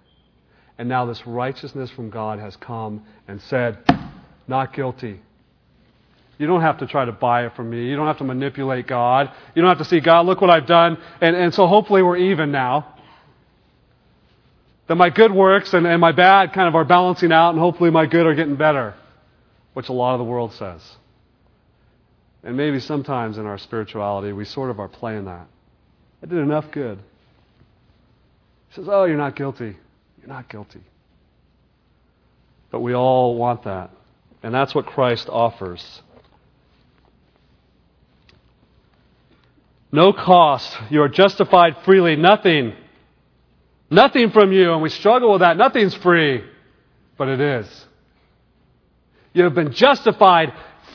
And 0.77 0.89
now 0.89 1.05
this 1.05 1.25
righteousness 1.25 1.89
from 1.91 2.09
God 2.09 2.39
has 2.39 2.55
come 2.57 3.05
and 3.27 3.41
said, 3.41 3.77
not 4.47 4.73
guilty. 4.73 5.19
You 6.37 6.47
don't 6.47 6.61
have 6.61 6.79
to 6.79 6.87
try 6.87 7.05
to 7.05 7.13
buy 7.13 7.45
it 7.45 7.55
from 7.55 7.69
me. 7.69 7.87
You 7.87 7.95
don't 7.95 8.07
have 8.07 8.17
to 8.17 8.25
manipulate 8.25 8.87
God. 8.87 9.31
You 9.55 9.61
don't 9.61 9.69
have 9.69 9.77
to 9.77 9.85
see, 9.85 10.01
God, 10.01 10.25
look 10.25 10.41
what 10.41 10.49
I've 10.49 10.67
done. 10.67 10.97
And, 11.21 11.35
and 11.35 11.53
so 11.53 11.65
hopefully 11.65 12.01
we're 12.01 12.17
even 12.17 12.51
now. 12.51 12.93
That 14.87 14.95
my 14.95 15.09
good 15.09 15.31
works 15.31 15.73
and, 15.73 15.87
and 15.87 15.99
my 16.01 16.11
bad 16.11 16.53
kind 16.53 16.67
of 16.67 16.75
are 16.75 16.83
balancing 16.83 17.31
out, 17.31 17.51
and 17.51 17.59
hopefully 17.59 17.89
my 17.89 18.05
good 18.05 18.25
are 18.27 18.35
getting 18.35 18.55
better, 18.55 18.93
which 19.73 19.89
a 19.89 19.93
lot 19.93 20.13
of 20.13 20.19
the 20.19 20.25
world 20.25 20.53
says. 20.53 20.81
And 22.43 22.55
maybe 22.55 22.79
sometimes 22.79 23.39
in 23.39 23.47
our 23.47 23.57
spirituality, 23.57 24.31
we 24.31 24.45
sort 24.45 24.69
of 24.69 24.79
are 24.79 24.87
playing 24.87 25.25
that. 25.25 25.47
I 26.21 26.27
did 26.27 26.37
enough 26.37 26.69
good. 26.71 26.99
He 28.69 28.75
says, 28.75 28.85
Oh, 28.87 29.05
you're 29.05 29.17
not 29.17 29.35
guilty. 29.35 29.77
You're 30.25 30.33
not 30.33 30.49
guilty. 30.49 30.81
But 32.71 32.79
we 32.79 32.95
all 32.95 33.35
want 33.35 33.65
that. 33.65 33.91
And 34.41 34.53
that's 34.53 34.73
what 34.73 34.87
Christ 34.87 35.29
offers. 35.29 36.01
No 39.91 40.13
cost. 40.13 40.75
You 40.89 41.03
are 41.03 41.09
justified 41.09 41.77
freely. 41.85 42.15
Nothing. 42.15 42.73
Nothing 43.91 44.31
from 44.31 44.51
you. 44.51 44.73
And 44.73 44.81
we 44.81 44.89
struggle 44.89 45.31
with 45.31 45.41
that. 45.41 45.57
Nothing's 45.57 45.93
free. 45.93 46.43
But 47.17 47.27
it 47.27 47.39
is. 47.39 47.85
You 49.33 49.43
have 49.43 49.53
been 49.53 49.73
justified 49.73 50.53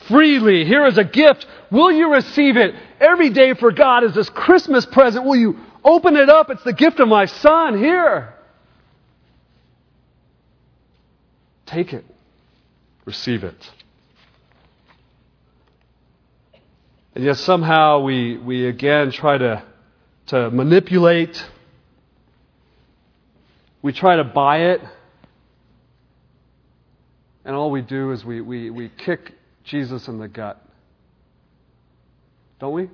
freely. 0.09 0.65
Here 0.65 0.85
is 0.87 0.97
a 0.97 1.05
gift. 1.05 1.47
Will 1.71 1.91
you 1.91 2.11
receive 2.11 2.57
it? 2.57 2.75
Every 2.99 3.29
day 3.29 3.53
for 3.53 3.71
God 3.71 4.03
is 4.03 4.13
this 4.13 4.29
Christmas 4.29 4.85
present. 4.85 5.23
Will 5.25 5.37
you 5.37 5.57
open 5.85 6.17
it 6.17 6.29
up? 6.29 6.49
It's 6.49 6.63
the 6.63 6.73
gift 6.73 6.99
of 6.99 7.07
my 7.07 7.27
son. 7.27 7.77
Here. 7.77 8.35
Take 11.71 11.93
it. 11.93 12.03
Receive 13.05 13.45
it. 13.45 13.71
And 17.15 17.23
yet 17.23 17.37
somehow 17.37 18.01
we, 18.01 18.37
we 18.37 18.67
again 18.67 19.11
try 19.11 19.37
to, 19.37 19.63
to 20.27 20.51
manipulate. 20.51 21.41
We 23.81 23.93
try 23.93 24.17
to 24.17 24.25
buy 24.25 24.71
it. 24.71 24.81
And 27.45 27.55
all 27.55 27.71
we 27.71 27.81
do 27.81 28.11
is 28.11 28.25
we, 28.25 28.41
we, 28.41 28.69
we 28.69 28.89
kick 28.89 29.31
Jesus 29.63 30.09
in 30.09 30.19
the 30.19 30.27
gut. 30.27 30.61
Don't 32.59 32.73
we? 32.73 32.89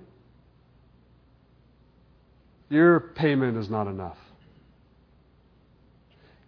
Your 2.70 3.00
payment 3.00 3.58
is 3.58 3.70
not 3.70 3.88
enough. 3.88 4.18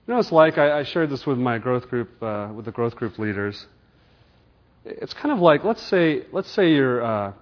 You 0.10 0.16
know, 0.16 0.22
it's 0.22 0.32
like 0.32 0.58
I, 0.58 0.80
I 0.80 0.84
shared 0.86 1.12
this 1.12 1.28
with 1.28 1.38
my 1.38 1.60
growth 1.60 1.88
group, 1.88 2.10
uh, 2.24 2.50
with 2.52 2.66
the 2.66 2.72
growth 2.72 2.96
group 2.96 3.20
leaders. 3.20 3.68
It's 4.84 5.14
kind 5.14 5.32
of 5.32 5.38
like 5.38 5.64
let's 5.64 5.84
say 5.84 6.24
let's 6.32 6.50
say 6.50 6.74
your 6.74 7.04
uh, 7.04 7.34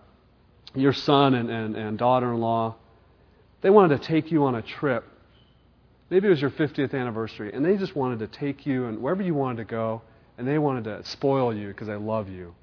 your 0.75 0.91
son 0.91 1.34
and, 1.34 1.49
and, 1.49 1.77
and 1.77 1.97
daughter-in-law 1.97 2.75
they 3.62 3.69
wanted 3.69 4.01
to 4.01 4.06
take 4.06 4.34
you 4.34 4.43
on 4.43 4.56
a 4.56 4.62
trip. 4.62 5.06
Maybe 6.10 6.27
it 6.27 6.30
was 6.30 6.41
your 6.41 6.51
50th 6.51 6.93
anniversary, 6.93 7.53
and 7.53 7.63
they 7.63 7.77
just 7.77 7.95
wanted 7.95 8.19
to 8.19 8.27
take 8.27 8.65
you 8.65 8.88
and 8.88 9.01
wherever 9.01 9.23
you 9.23 9.34
wanted 9.34 9.60
to 9.60 9.71
go, 9.71 10.01
and 10.38 10.45
they 10.45 10.58
wanted 10.58 10.84
to 10.84 11.06
spoil 11.06 11.56
you 11.56 11.69
because 11.69 11.88
they 11.88 11.95
love 11.95 12.27
you. 12.27 12.53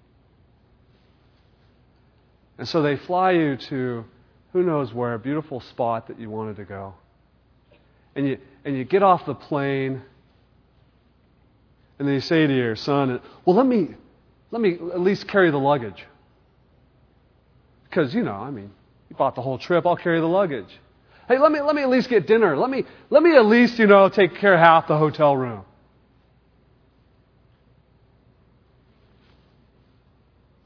And 2.59 2.69
so 2.69 2.83
they 2.83 2.97
fly 2.97 3.31
you 3.31 3.57
to 3.57 4.05
who 4.53 4.63
knows 4.63 4.93
where, 4.93 5.15
a 5.15 5.19
beautiful 5.19 5.61
spot 5.61 6.09
that 6.09 6.21
you 6.21 6.29
wanted 6.29 6.57
to 6.57 6.65
go. 6.65 6.93
And 8.17 8.29
you, 8.29 8.39
and 8.65 8.77
you 8.77 8.85
get 8.85 9.03
off 9.03 9.27
the 9.27 9.35
plane, 9.35 10.03
and 11.99 12.09
then 12.09 12.15
you 12.15 12.21
say 12.21 12.47
to 12.47 12.55
your 12.55 12.77
son, 12.77 13.21
Well, 13.45 13.57
let 13.57 13.67
me, 13.67 13.89
let 14.51 14.61
me 14.61 14.75
at 14.75 15.01
least 15.01 15.27
carry 15.29 15.51
the 15.51 15.59
luggage. 15.59 16.05
Because, 17.85 18.15
you 18.15 18.23
know, 18.23 18.35
I 18.35 18.51
mean, 18.51 18.71
you 19.09 19.17
bought 19.17 19.35
the 19.35 19.43
whole 19.43 19.59
trip, 19.59 19.87
I'll 19.87 19.97
carry 19.97 20.21
the 20.21 20.27
luggage. 20.27 20.81
Hey, 21.29 21.39
let 21.39 21.51
me, 21.51 21.61
let 21.61 21.75
me 21.75 21.83
at 21.83 21.89
least 21.89 22.09
get 22.11 22.27
dinner. 22.27 22.57
Let 22.57 22.69
me, 22.69 22.85
let 23.09 23.23
me 23.23 23.35
at 23.35 23.47
least, 23.47 23.79
you 23.79 23.87
know, 23.87 24.09
take 24.09 24.35
care 24.37 24.55
of 24.55 24.61
half 24.61 24.89
the 24.89 24.99
hotel 24.99 25.37
room. 25.37 25.65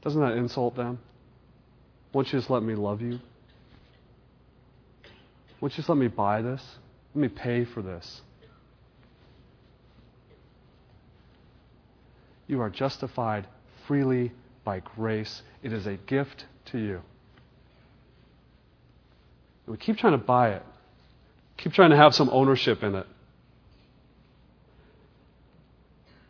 Doesn't 0.01 0.21
that 0.21 0.33
insult 0.33 0.75
them? 0.75 0.99
Won't 2.13 2.31
you 2.33 2.39
just 2.39 2.49
let 2.49 2.63
me 2.63 2.75
love 2.75 3.01
you? 3.01 3.19
Won't 5.61 5.73
you 5.73 5.77
just 5.77 5.89
let 5.89 5.97
me 5.97 6.07
buy 6.07 6.41
this? 6.41 6.61
Let 7.15 7.21
me 7.21 7.27
pay 7.27 7.65
for 7.65 7.81
this. 7.81 8.21
You 12.47 12.61
are 12.61 12.69
justified 12.69 13.47
freely 13.87 14.31
by 14.63 14.79
grace. 14.79 15.41
It 15.63 15.73
is 15.73 15.85
a 15.85 15.95
gift 15.95 16.45
to 16.71 16.77
you. 16.77 17.01
We 19.67 19.77
keep 19.77 19.97
trying 19.97 20.13
to 20.13 20.25
buy 20.25 20.53
it, 20.53 20.63
keep 21.57 21.73
trying 21.73 21.91
to 21.91 21.95
have 21.95 22.15
some 22.15 22.29
ownership 22.31 22.81
in 22.81 22.95
it. 22.95 23.05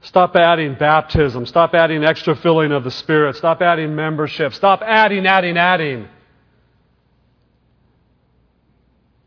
Stop 0.02 0.36
adding 0.36 0.76
baptism. 0.76 1.46
Stop 1.46 1.74
adding 1.74 2.04
extra 2.04 2.36
filling 2.36 2.72
of 2.72 2.84
the 2.84 2.92
Spirit. 2.92 3.36
Stop 3.36 3.62
adding 3.62 3.96
membership. 3.96 4.54
Stop 4.54 4.82
adding, 4.82 5.28
adding, 5.28 5.58
adding. 5.58 6.08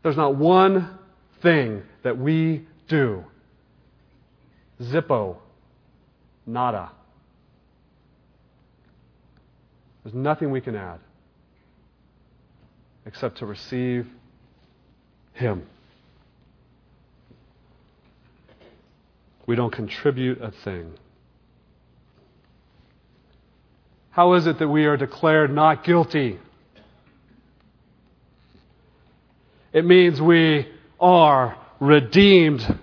There's 0.01 0.17
not 0.17 0.35
one 0.35 0.97
thing 1.43 1.83
that 2.01 2.17
we 2.17 2.65
do. 2.87 3.23
Zippo. 4.81 5.37
Nada. 6.47 6.91
There's 10.03 10.15
nothing 10.15 10.51
we 10.51 10.59
can 10.59 10.75
add 10.75 10.99
except 13.05 13.37
to 13.37 13.45
receive 13.45 14.07
Him. 15.33 15.65
We 19.45 19.55
don't 19.55 19.71
contribute 19.71 20.41
a 20.41 20.51
thing. 20.51 20.93
How 24.11 24.33
is 24.33 24.47
it 24.47 24.59
that 24.59 24.67
we 24.67 24.85
are 24.85 24.95
declared 24.95 25.53
not 25.53 25.83
guilty? 25.83 26.39
It 29.73 29.85
means 29.85 30.21
we 30.21 30.67
are 31.03 31.57
redeemed. 31.79 32.79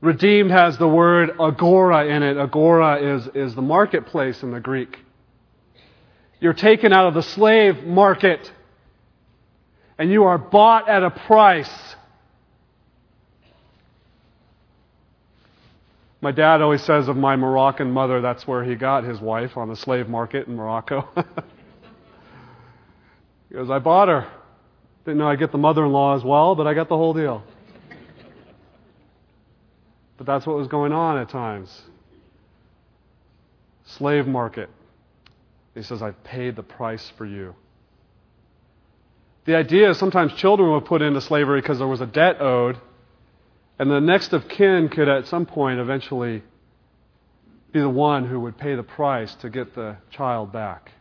Redeemed 0.00 0.50
has 0.50 0.78
the 0.78 0.88
word 0.88 1.32
agora 1.38 2.06
in 2.06 2.22
it. 2.22 2.38
Agora 2.38 3.16
is, 3.16 3.28
is 3.34 3.54
the 3.54 3.62
marketplace 3.62 4.42
in 4.42 4.52
the 4.52 4.60
Greek. 4.60 4.98
You're 6.40 6.54
taken 6.54 6.92
out 6.92 7.08
of 7.08 7.14
the 7.14 7.22
slave 7.22 7.84
market 7.84 8.50
and 9.98 10.10
you 10.10 10.24
are 10.24 10.38
bought 10.38 10.88
at 10.88 11.02
a 11.02 11.10
price. 11.10 11.96
My 16.20 16.32
dad 16.32 16.62
always 16.62 16.82
says 16.82 17.08
of 17.08 17.16
my 17.16 17.36
Moroccan 17.36 17.90
mother, 17.90 18.20
that's 18.20 18.46
where 18.46 18.64
he 18.64 18.76
got 18.76 19.04
his 19.04 19.20
wife 19.20 19.56
on 19.56 19.68
the 19.68 19.76
slave 19.76 20.08
market 20.08 20.46
in 20.46 20.56
Morocco. 20.56 21.08
he 23.48 23.54
goes, 23.54 23.68
I 23.70 23.78
bought 23.78 24.08
her. 24.08 24.26
Didn't 25.08 25.20
know 25.20 25.28
I'd 25.28 25.38
get 25.38 25.52
the 25.52 25.56
mother 25.56 25.86
in 25.86 25.92
law 25.92 26.16
as 26.16 26.22
well, 26.22 26.54
but 26.54 26.66
I 26.66 26.74
got 26.74 26.90
the 26.90 26.96
whole 26.98 27.14
deal. 27.14 27.42
But 30.18 30.26
that's 30.26 30.46
what 30.46 30.54
was 30.54 30.68
going 30.68 30.92
on 30.92 31.16
at 31.16 31.30
times. 31.30 31.70
Slave 33.86 34.26
market. 34.26 34.68
He 35.74 35.82
says, 35.82 36.02
I've 36.02 36.22
paid 36.24 36.56
the 36.56 36.62
price 36.62 37.10
for 37.16 37.24
you. 37.24 37.54
The 39.46 39.56
idea 39.56 39.88
is 39.88 39.96
sometimes 39.96 40.34
children 40.34 40.70
were 40.70 40.82
put 40.82 41.00
into 41.00 41.22
slavery 41.22 41.62
because 41.62 41.78
there 41.78 41.88
was 41.88 42.02
a 42.02 42.06
debt 42.06 42.42
owed, 42.42 42.76
and 43.78 43.90
the 43.90 44.02
next 44.02 44.34
of 44.34 44.46
kin 44.46 44.90
could 44.90 45.08
at 45.08 45.26
some 45.26 45.46
point 45.46 45.80
eventually 45.80 46.42
be 47.72 47.80
the 47.80 47.88
one 47.88 48.26
who 48.26 48.40
would 48.40 48.58
pay 48.58 48.74
the 48.74 48.82
price 48.82 49.34
to 49.36 49.48
get 49.48 49.74
the 49.74 49.96
child 50.10 50.52
back. 50.52 50.92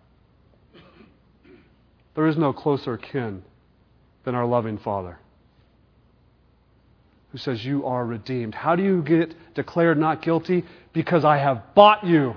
There 2.16 2.28
is 2.28 2.38
no 2.38 2.54
closer 2.54 2.96
kin 2.96 3.44
than 4.28 4.36
our 4.36 4.46
loving 4.46 4.78
Father 4.78 5.18
who 7.32 7.38
says, 7.38 7.64
You 7.64 7.86
are 7.86 8.06
redeemed. 8.06 8.54
How 8.54 8.76
do 8.76 8.84
you 8.84 9.02
get 9.02 9.34
declared 9.56 9.98
not 9.98 10.22
guilty? 10.22 10.66
Because 10.92 11.24
I 11.24 11.38
have 11.38 11.74
bought 11.74 12.06
you. 12.06 12.36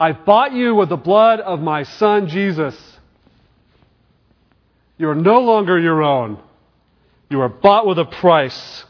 I've 0.00 0.24
bought 0.24 0.52
you 0.52 0.74
with 0.74 0.88
the 0.88 0.96
blood 0.96 1.38
of 1.38 1.60
my 1.60 1.84
Son, 1.84 2.26
Jesus. 2.26 2.76
You 4.98 5.08
are 5.08 5.14
no 5.14 5.38
longer 5.38 5.78
your 5.78 6.02
own. 6.02 6.40
You 7.30 7.42
are 7.42 7.48
bought 7.48 7.86
with 7.86 8.00
a 8.00 8.04
price. 8.04 8.84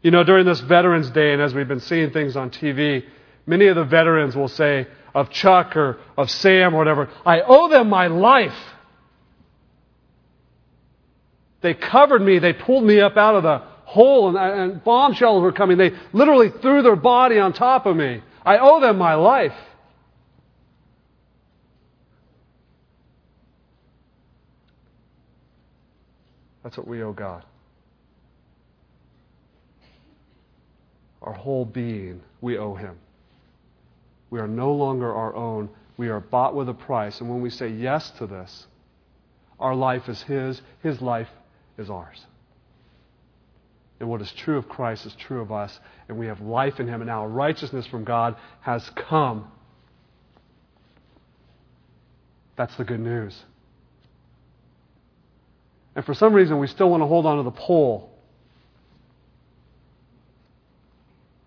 You 0.00 0.12
know, 0.12 0.22
during 0.22 0.46
this 0.46 0.60
Veterans 0.60 1.10
Day, 1.10 1.32
and 1.32 1.42
as 1.42 1.52
we've 1.52 1.66
been 1.66 1.80
seeing 1.80 2.12
things 2.12 2.36
on 2.36 2.50
TV, 2.50 3.02
many 3.46 3.66
of 3.66 3.74
the 3.74 3.84
veterans 3.84 4.36
will 4.36 4.46
say 4.46 4.86
of 5.12 5.30
Chuck 5.30 5.74
or 5.74 5.98
of 6.16 6.30
Sam 6.30 6.72
or 6.72 6.78
whatever, 6.78 7.10
I 7.26 7.40
owe 7.40 7.68
them 7.68 7.88
my 7.88 8.06
life. 8.06 8.54
They 11.60 11.74
covered 11.74 12.22
me. 12.22 12.38
They 12.38 12.52
pulled 12.52 12.84
me 12.84 13.00
up 13.00 13.16
out 13.16 13.34
of 13.34 13.42
the 13.42 13.62
hole, 13.84 14.28
and, 14.28 14.38
and 14.38 14.84
bomb 14.84 15.14
shells 15.14 15.42
were 15.42 15.52
coming. 15.52 15.78
They 15.78 15.92
literally 16.12 16.50
threw 16.50 16.82
their 16.82 16.96
body 16.96 17.38
on 17.38 17.52
top 17.52 17.86
of 17.86 17.96
me. 17.96 18.22
I 18.44 18.58
owe 18.58 18.80
them 18.80 18.98
my 18.98 19.14
life. 19.14 19.54
That's 26.62 26.76
what 26.76 26.86
we 26.86 27.02
owe 27.02 27.14
God. 27.14 27.44
Our 31.22 31.32
whole 31.32 31.64
being, 31.64 32.20
we 32.40 32.58
owe 32.58 32.74
Him. 32.74 32.96
We 34.30 34.38
are 34.38 34.46
no 34.46 34.72
longer 34.74 35.12
our 35.12 35.34
own. 35.34 35.70
We 35.96 36.10
are 36.10 36.20
bought 36.20 36.54
with 36.54 36.68
a 36.68 36.74
price. 36.74 37.20
And 37.20 37.30
when 37.30 37.40
we 37.40 37.48
say 37.48 37.68
yes 37.68 38.10
to 38.18 38.26
this, 38.26 38.66
our 39.58 39.74
life 39.74 40.08
is 40.10 40.22
His, 40.22 40.60
His 40.82 41.00
life 41.00 41.28
is 41.78 41.88
ours. 41.88 42.26
And 44.00 44.08
what 44.08 44.20
is 44.20 44.30
true 44.32 44.58
of 44.58 44.68
Christ 44.68 45.06
is 45.06 45.14
true 45.14 45.40
of 45.40 45.50
us, 45.50 45.78
and 46.08 46.18
we 46.18 46.26
have 46.26 46.40
life 46.40 46.78
in 46.78 46.86
Him, 46.86 47.00
and 47.00 47.08
now 47.08 47.26
righteousness 47.26 47.86
from 47.86 48.04
God 48.04 48.36
has 48.60 48.88
come. 48.90 49.50
That's 52.56 52.74
the 52.76 52.84
good 52.84 53.00
news. 53.00 53.36
And 55.96 56.04
for 56.04 56.14
some 56.14 56.32
reason, 56.32 56.58
we 56.58 56.68
still 56.68 56.90
want 56.90 57.02
to 57.02 57.06
hold 57.06 57.26
on 57.26 57.38
to 57.38 57.42
the 57.42 57.50
pole. 57.50 58.12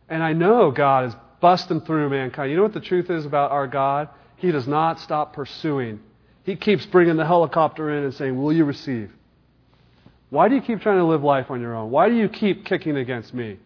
And 0.09 0.21
I 0.21 0.33
know 0.33 0.71
God 0.71 1.05
is 1.05 1.15
busting 1.39 1.81
through 1.81 2.09
mankind. 2.09 2.51
You 2.51 2.57
know 2.57 2.63
what 2.63 2.73
the 2.73 2.81
truth 2.81 3.09
is 3.09 3.25
about 3.25 3.51
our 3.51 3.65
God? 3.65 4.09
He 4.35 4.51
does 4.51 4.67
not 4.67 4.99
stop 4.99 5.33
pursuing. 5.33 6.01
He 6.43 6.57
keeps 6.57 6.85
bringing 6.85 7.15
the 7.15 7.25
helicopter 7.25 7.97
in 7.97 8.03
and 8.03 8.13
saying, 8.13 8.41
Will 8.41 8.51
you 8.51 8.65
receive? 8.65 9.11
Why 10.31 10.47
do 10.47 10.55
you 10.55 10.61
keep 10.61 10.79
trying 10.79 10.97
to 10.97 11.03
live 11.03 11.23
life 11.23 11.51
on 11.51 11.59
your 11.59 11.75
own? 11.75 11.91
Why 11.91 12.07
do 12.07 12.15
you 12.15 12.29
keep 12.29 12.65
kicking 12.65 12.95
against 12.95 13.33
me? 13.33 13.59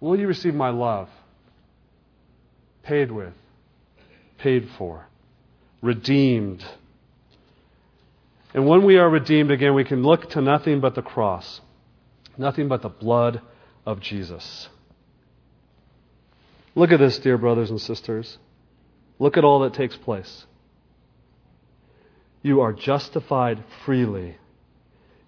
Will 0.00 0.18
you 0.18 0.26
receive 0.26 0.54
my 0.54 0.70
love? 0.70 1.08
Paid 2.82 3.12
with, 3.12 3.32
paid 4.38 4.68
for, 4.76 5.06
redeemed. 5.82 6.64
And 8.54 8.66
when 8.66 8.84
we 8.84 8.98
are 8.98 9.08
redeemed 9.08 9.52
again, 9.52 9.74
we 9.74 9.84
can 9.84 10.02
look 10.02 10.30
to 10.30 10.40
nothing 10.40 10.80
but 10.80 10.96
the 10.96 11.02
cross, 11.02 11.60
nothing 12.36 12.66
but 12.66 12.82
the 12.82 12.88
blood 12.88 13.40
of 13.86 14.00
Jesus. 14.00 14.68
Look 16.74 16.90
at 16.90 16.98
this, 16.98 17.20
dear 17.20 17.38
brothers 17.38 17.70
and 17.70 17.80
sisters. 17.80 18.36
Look 19.20 19.36
at 19.36 19.44
all 19.44 19.60
that 19.60 19.74
takes 19.74 19.96
place. 19.96 20.44
You 22.46 22.60
are 22.60 22.72
justified 22.72 23.64
freely. 23.84 24.36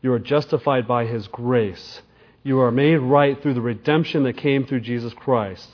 You 0.03 0.13
are 0.13 0.21
justified 0.21 0.87
by 0.87 1.05
His 1.05 1.27
grace. 1.27 2.01
You 2.45 2.61
are 2.61 2.71
made 2.71 2.99
right 2.99 3.43
through 3.43 3.55
the 3.55 3.61
redemption 3.61 4.23
that 4.23 4.37
came 4.37 4.65
through 4.65 4.83
Jesus 4.83 5.13
Christ. 5.15 5.69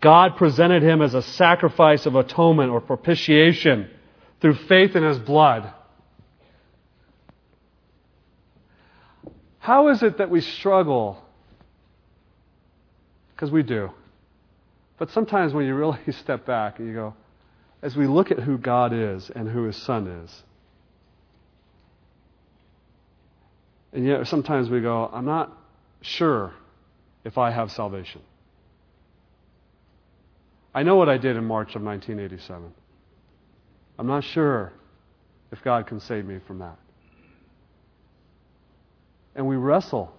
God 0.00 0.36
presented 0.36 0.82
Him 0.82 1.00
as 1.00 1.14
a 1.14 1.22
sacrifice 1.22 2.04
of 2.04 2.16
atonement 2.16 2.72
or 2.72 2.80
propitiation 2.80 3.88
through 4.40 4.56
faith 4.66 4.96
in 4.96 5.04
His 5.04 5.20
blood. 5.20 5.72
How 9.60 9.90
is 9.90 10.02
it 10.02 10.18
that 10.18 10.30
we 10.30 10.40
struggle? 10.40 11.22
Because 13.36 13.52
we 13.52 13.62
do. 13.62 13.90
But 14.98 15.10
sometimes 15.10 15.52
when 15.52 15.64
you 15.64 15.76
really 15.76 16.00
step 16.10 16.44
back 16.44 16.80
and 16.80 16.88
you 16.88 16.94
go, 16.94 17.14
as 17.82 17.94
we 17.94 18.08
look 18.08 18.32
at 18.32 18.40
who 18.40 18.58
God 18.58 18.92
is 18.92 19.30
and 19.30 19.48
who 19.48 19.62
His 19.62 19.76
Son 19.76 20.08
is, 20.24 20.42
And 23.92 24.06
yet 24.06 24.26
sometimes 24.26 24.68
we 24.68 24.80
go, 24.80 25.08
I'm 25.12 25.24
not 25.24 25.56
sure 26.02 26.52
if 27.24 27.38
I 27.38 27.50
have 27.50 27.72
salvation. 27.72 28.20
I 30.74 30.82
know 30.82 30.96
what 30.96 31.08
I 31.08 31.16
did 31.16 31.36
in 31.36 31.44
March 31.44 31.74
of 31.74 31.82
1987. 31.82 32.72
I'm 33.98 34.06
not 34.06 34.22
sure 34.24 34.72
if 35.50 35.62
God 35.62 35.86
can 35.86 36.00
save 36.00 36.24
me 36.24 36.38
from 36.46 36.58
that. 36.58 36.76
And 39.34 39.46
we 39.46 39.56
wrestle. 39.56 40.12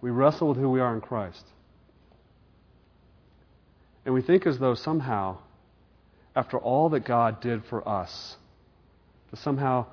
We 0.00 0.10
wrestle 0.10 0.48
with 0.48 0.58
who 0.58 0.70
we 0.70 0.80
are 0.80 0.94
in 0.94 1.00
Christ. 1.00 1.44
And 4.04 4.14
we 4.14 4.22
think 4.22 4.46
as 4.46 4.58
though 4.58 4.74
somehow, 4.74 5.38
after 6.36 6.58
all 6.58 6.90
that 6.90 7.00
God 7.00 7.40
did 7.40 7.64
for 7.64 7.86
us, 7.88 8.36
that 9.30 9.38
somehow, 9.38 9.86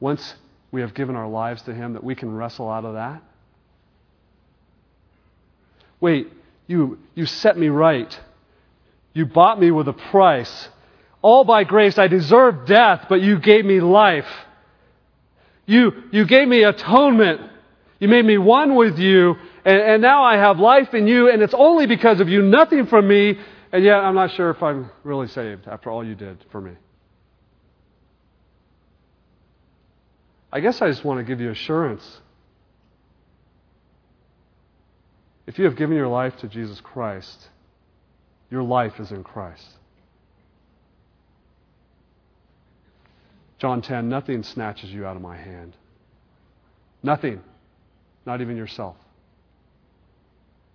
once 0.00 0.34
we 0.72 0.80
have 0.80 0.94
given 0.94 1.14
our 1.14 1.28
lives 1.28 1.62
to 1.62 1.74
Him, 1.74 1.92
that 1.92 2.02
we 2.02 2.16
can 2.16 2.34
wrestle 2.34 2.68
out 2.68 2.84
of 2.84 2.94
that? 2.94 3.22
Wait, 6.00 6.32
you, 6.66 6.98
you 7.14 7.26
set 7.26 7.56
me 7.56 7.68
right. 7.68 8.18
You 9.12 9.26
bought 9.26 9.60
me 9.60 9.70
with 9.70 9.86
a 9.86 9.92
price. 9.92 10.68
All 11.20 11.44
by 11.44 11.62
grace, 11.62 11.98
I 11.98 12.08
deserved 12.08 12.66
death, 12.66 13.06
but 13.08 13.20
you 13.20 13.38
gave 13.38 13.64
me 13.64 13.80
life. 13.80 14.26
You, 15.66 15.92
you 16.10 16.26
gave 16.26 16.48
me 16.48 16.64
atonement. 16.64 17.40
You 18.00 18.08
made 18.08 18.24
me 18.24 18.36
one 18.36 18.74
with 18.74 18.98
you, 18.98 19.36
and, 19.64 19.80
and 19.80 20.02
now 20.02 20.24
I 20.24 20.36
have 20.36 20.58
life 20.58 20.92
in 20.92 21.06
you, 21.06 21.30
and 21.30 21.40
it's 21.40 21.54
only 21.54 21.86
because 21.86 22.18
of 22.18 22.28
you, 22.28 22.42
nothing 22.42 22.86
from 22.86 23.06
me, 23.06 23.38
and 23.70 23.84
yet 23.84 23.98
I'm 23.98 24.16
not 24.16 24.32
sure 24.32 24.50
if 24.50 24.60
I'm 24.60 24.90
really 25.04 25.28
saved 25.28 25.68
after 25.68 25.88
all 25.88 26.04
you 26.04 26.16
did 26.16 26.44
for 26.50 26.60
me. 26.60 26.72
I 30.52 30.60
guess 30.60 30.82
I 30.82 30.88
just 30.88 31.04
want 31.04 31.18
to 31.18 31.24
give 31.24 31.40
you 31.40 31.50
assurance. 31.50 32.20
If 35.46 35.58
you 35.58 35.64
have 35.64 35.76
given 35.76 35.96
your 35.96 36.08
life 36.08 36.36
to 36.38 36.48
Jesus 36.48 36.80
Christ, 36.80 37.48
your 38.50 38.62
life 38.62 39.00
is 39.00 39.10
in 39.10 39.24
Christ. 39.24 39.66
John 43.58 43.80
10 43.80 44.08
Nothing 44.08 44.42
snatches 44.42 44.90
you 44.90 45.06
out 45.06 45.16
of 45.16 45.22
my 45.22 45.36
hand. 45.36 45.74
Nothing. 47.02 47.40
Not 48.26 48.40
even 48.40 48.56
yourself. 48.56 48.96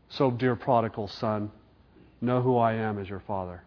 So, 0.10 0.32
dear 0.32 0.56
prodigal 0.56 1.08
son, 1.08 1.52
know 2.20 2.42
who 2.42 2.58
I 2.58 2.74
am 2.74 2.98
as 2.98 3.08
your 3.08 3.22
father. 3.28 3.62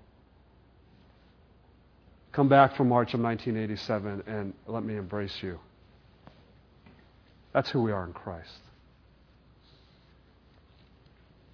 Come 2.33 2.49
back 2.49 2.77
from 2.77 2.89
March 2.89 3.15
of 3.15 3.21
1987 3.21 4.25
and 4.27 4.55
let 4.67 4.83
me 4.85 4.97
embrace 4.97 5.37
you. 5.43 5.59
That's 7.53 7.71
who 7.71 7.83
we 7.83 7.93
are 7.93 8.05
in 8.05 8.13
Christ. 8.13 8.59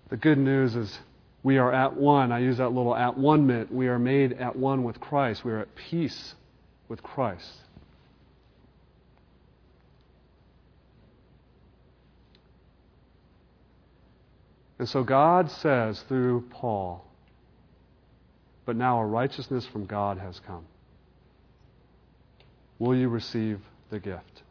The 0.09 0.17
good 0.17 0.39
news 0.39 0.77
is 0.77 0.99
we 1.43 1.59
are 1.59 1.73
at 1.73 1.97
one. 1.97 2.33
I 2.33 2.41
use 2.41 2.59
that 2.59 2.71
little 2.71 2.95
at 2.95 3.17
one 3.17 3.47
minute. 3.47 3.73
We 3.73 3.89
are 3.89 3.99
made 3.99 4.33
at 4.35 4.57
one 4.57 4.85
with 4.85 5.01
Christ. 5.01 5.45
We 5.45 5.53
are 5.53 5.61
at 5.61 5.75
peace 5.75 6.35
with 6.89 7.03
Christ. 7.03 7.51
And 14.79 14.89
so 14.89 15.03
God 15.03 15.51
says 15.51 16.01
through 16.03 16.45
Paul, 16.51 17.05
but 18.67 18.77
now 18.77 19.01
a 19.01 19.07
righteousness 19.07 19.67
from 19.67 19.87
God 19.87 20.19
has 20.19 20.41
come. 20.47 20.67
Will 22.79 22.95
you 22.95 23.09
receive 23.09 23.61
the 23.91 23.99
gift? 23.99 24.43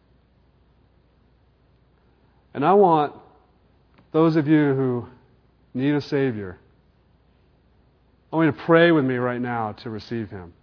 And 2.55 2.65
I 2.65 2.73
want 2.73 3.13
those 4.13 4.35
of 4.37 4.47
you 4.47 4.73
who 4.73 5.07
need 5.75 5.93
a 5.93 6.01
Savior, 6.01 6.57
I 8.33 8.37
want 8.37 8.47
you 8.47 8.51
to 8.53 8.65
pray 8.65 8.91
with 8.91 9.05
me 9.05 9.17
right 9.17 9.41
now 9.41 9.73
to 9.83 9.91
receive 9.91 10.31
Him. 10.31 10.53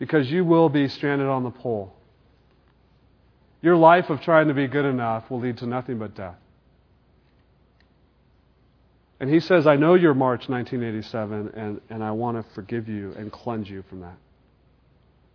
because 0.00 0.30
you 0.30 0.44
will 0.44 0.68
be 0.68 0.88
stranded 0.88 1.28
on 1.28 1.44
the 1.44 1.50
pole. 1.50 1.94
Your 3.62 3.76
life 3.76 4.08
of 4.10 4.22
trying 4.22 4.48
to 4.48 4.54
be 4.54 4.66
good 4.66 4.86
enough 4.86 5.30
will 5.30 5.40
lead 5.40 5.58
to 5.58 5.66
nothing 5.66 5.98
but 5.98 6.14
death. 6.16 6.36
And 9.20 9.28
he 9.28 9.40
says, 9.40 9.66
I 9.66 9.76
know 9.76 9.94
your 9.94 10.14
March 10.14 10.48
1987, 10.48 11.52
and, 11.54 11.80
and 11.90 12.02
I 12.02 12.12
want 12.12 12.38
to 12.38 12.54
forgive 12.54 12.88
you 12.88 13.12
and 13.18 13.30
cleanse 13.30 13.68
you 13.68 13.84
from 13.90 14.00
that. 14.00 14.16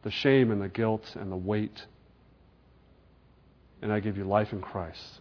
The 0.01 0.09
shame 0.09 0.49
and 0.51 0.59
the 0.59 0.67
guilt 0.67 1.03
and 1.15 1.31
the 1.31 1.35
weight. 1.37 1.85
And 3.81 3.91
I 3.91 3.99
give 3.99 4.17
you 4.17 4.23
life 4.23 4.51
in 4.51 4.61
Christ. 4.61 5.19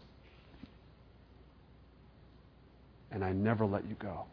And 3.11 3.25
I 3.25 3.33
never 3.33 3.67
let 3.67 3.87
you 3.89 3.95
go. 3.99 4.25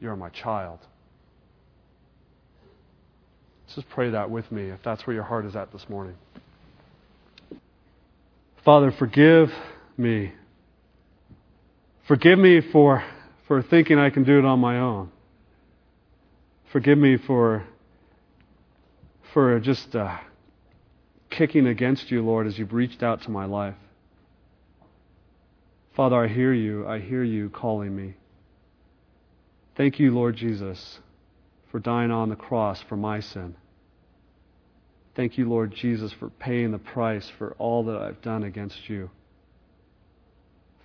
You're 0.00 0.16
my 0.16 0.30
child. 0.30 0.78
Just 3.74 3.88
pray 3.90 4.10
that 4.10 4.30
with 4.30 4.50
me 4.50 4.70
if 4.70 4.80
that's 4.82 5.06
where 5.06 5.14
your 5.14 5.22
heart 5.22 5.46
is 5.46 5.54
at 5.54 5.72
this 5.72 5.88
morning. 5.88 6.16
Father, 8.64 8.90
forgive 8.90 9.50
me. 9.96 10.32
Forgive 12.08 12.38
me 12.38 12.60
for, 12.60 13.04
for 13.46 13.62
thinking 13.62 13.98
I 13.98 14.10
can 14.10 14.24
do 14.24 14.38
it 14.38 14.44
on 14.44 14.58
my 14.58 14.80
own. 14.80 15.10
Forgive 16.72 16.98
me 16.98 17.16
for, 17.16 17.64
for 19.32 19.60
just 19.60 19.94
uh, 19.94 20.18
kicking 21.30 21.66
against 21.66 22.10
you, 22.10 22.22
Lord, 22.22 22.46
as 22.46 22.58
you've 22.58 22.72
reached 22.72 23.02
out 23.02 23.22
to 23.22 23.30
my 23.30 23.44
life. 23.44 23.76
Father, 25.94 26.24
I 26.24 26.28
hear 26.28 26.52
you. 26.52 26.86
I 26.86 26.98
hear 26.98 27.22
you 27.22 27.48
calling 27.50 27.94
me. 27.94 28.14
Thank 29.76 29.98
you, 29.98 30.12
Lord 30.12 30.36
Jesus, 30.36 31.00
for 31.70 31.78
dying 31.78 32.10
on 32.10 32.28
the 32.28 32.36
cross 32.36 32.82
for 32.88 32.96
my 32.96 33.20
sin. 33.20 33.54
Thank 35.14 35.38
you, 35.38 35.48
Lord 35.48 35.74
Jesus, 35.74 36.12
for 36.12 36.30
paying 36.30 36.70
the 36.70 36.78
price 36.78 37.30
for 37.38 37.54
all 37.58 37.84
that 37.84 37.96
I've 37.96 38.22
done 38.22 38.44
against 38.44 38.88
you. 38.88 39.10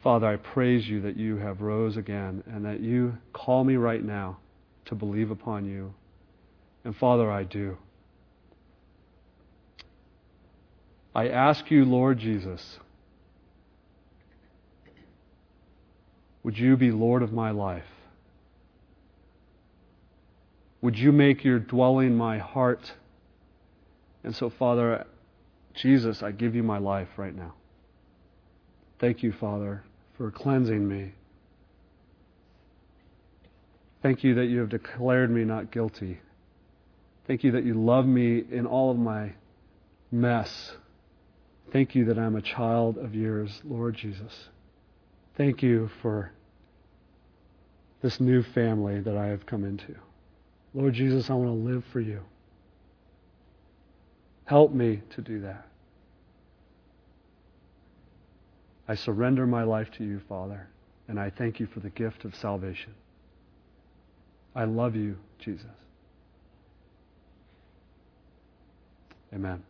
Father, 0.04 0.28
I 0.28 0.36
praise 0.36 0.88
you 0.88 1.02
that 1.02 1.18
you 1.18 1.38
have 1.38 1.62
rose 1.62 1.98
again 1.98 2.44
and 2.48 2.66
that 2.66 2.80
you 2.80 3.18
call 3.34 3.64
me 3.64 3.76
right 3.76 4.04
now 4.04 4.38
to 4.86 4.96
believe 4.96 5.32
upon 5.32 5.66
you. 5.66 5.94
And 6.84 6.96
Father, 6.96 7.32
I 7.32 7.44
do. 7.44 7.78
I 11.16 11.30
ask 11.30 11.72
you, 11.72 11.86
Lord 11.86 12.20
Jesus, 12.20 12.78
would 16.44 16.60
you 16.60 16.76
be 16.76 16.92
Lord 16.92 17.24
of 17.24 17.32
my 17.32 17.52
life? 17.52 17.86
Would 20.82 21.00
you 21.00 21.14
make 21.14 21.46
your 21.46 21.58
dwelling 21.58 22.18
my 22.18 22.38
heart? 22.38 22.92
And 24.26 24.36
so, 24.36 24.50
Father, 24.50 25.08
Jesus, 25.74 26.22
I 26.22 26.32
give 26.32 26.54
you 26.54 26.64
my 26.64 26.80
life 26.80 27.08
right 27.16 27.34
now. 27.34 27.54
Thank 29.00 29.24
you, 29.24 29.32
Father, 29.32 29.84
for 30.18 30.32
cleansing 30.32 30.86
me. 30.86 31.14
Thank 34.04 34.24
you 34.24 34.36
that 34.36 34.46
you 34.46 34.60
have 34.60 34.70
declared 34.70 35.32
me 35.32 35.46
not 35.46 35.72
guilty. 35.72 36.20
Thank 37.26 37.46
you 37.46 37.54
that 37.54 37.64
you 37.64 37.74
love 37.74 38.06
me 38.06 38.44
in 38.52 38.66
all 38.66 38.92
of 38.92 38.98
my 38.98 39.34
mess. 40.12 40.76
Thank 41.72 41.96
you 41.96 42.06
that 42.06 42.18
I'm 42.18 42.36
a 42.36 42.42
child 42.42 42.98
of 42.98 43.14
yours, 43.16 43.62
Lord 43.64 43.96
Jesus. 43.96 44.50
Thank 45.36 45.62
you 45.62 45.90
for 46.02 46.32
this 48.02 48.20
new 48.20 48.44
family 48.44 49.02
that 49.02 49.18
I 49.18 49.28
have 49.28 49.46
come 49.46 49.64
into. 49.64 49.96
Lord 50.74 50.94
Jesus, 50.94 51.30
I 51.30 51.34
want 51.34 51.50
to 51.50 51.70
live 51.72 51.84
for 51.92 52.00
you. 52.00 52.22
Help 54.46 54.72
me 54.72 55.02
to 55.16 55.22
do 55.22 55.42
that. 55.42 55.68
I 58.88 58.96
surrender 58.96 59.48
my 59.48 59.64
life 59.64 59.90
to 59.98 60.04
you, 60.04 60.22
Father, 60.30 60.68
and 61.08 61.20
I 61.20 61.32
thank 61.32 61.60
you 61.60 61.66
for 61.66 61.80
the 61.80 61.90
gift 61.90 62.26
of 62.26 62.36
salvation. 62.36 62.94
I 64.54 64.66
love 64.66 64.96
you, 64.96 65.18
Jesus. 65.40 65.66
Amen. 69.34 69.64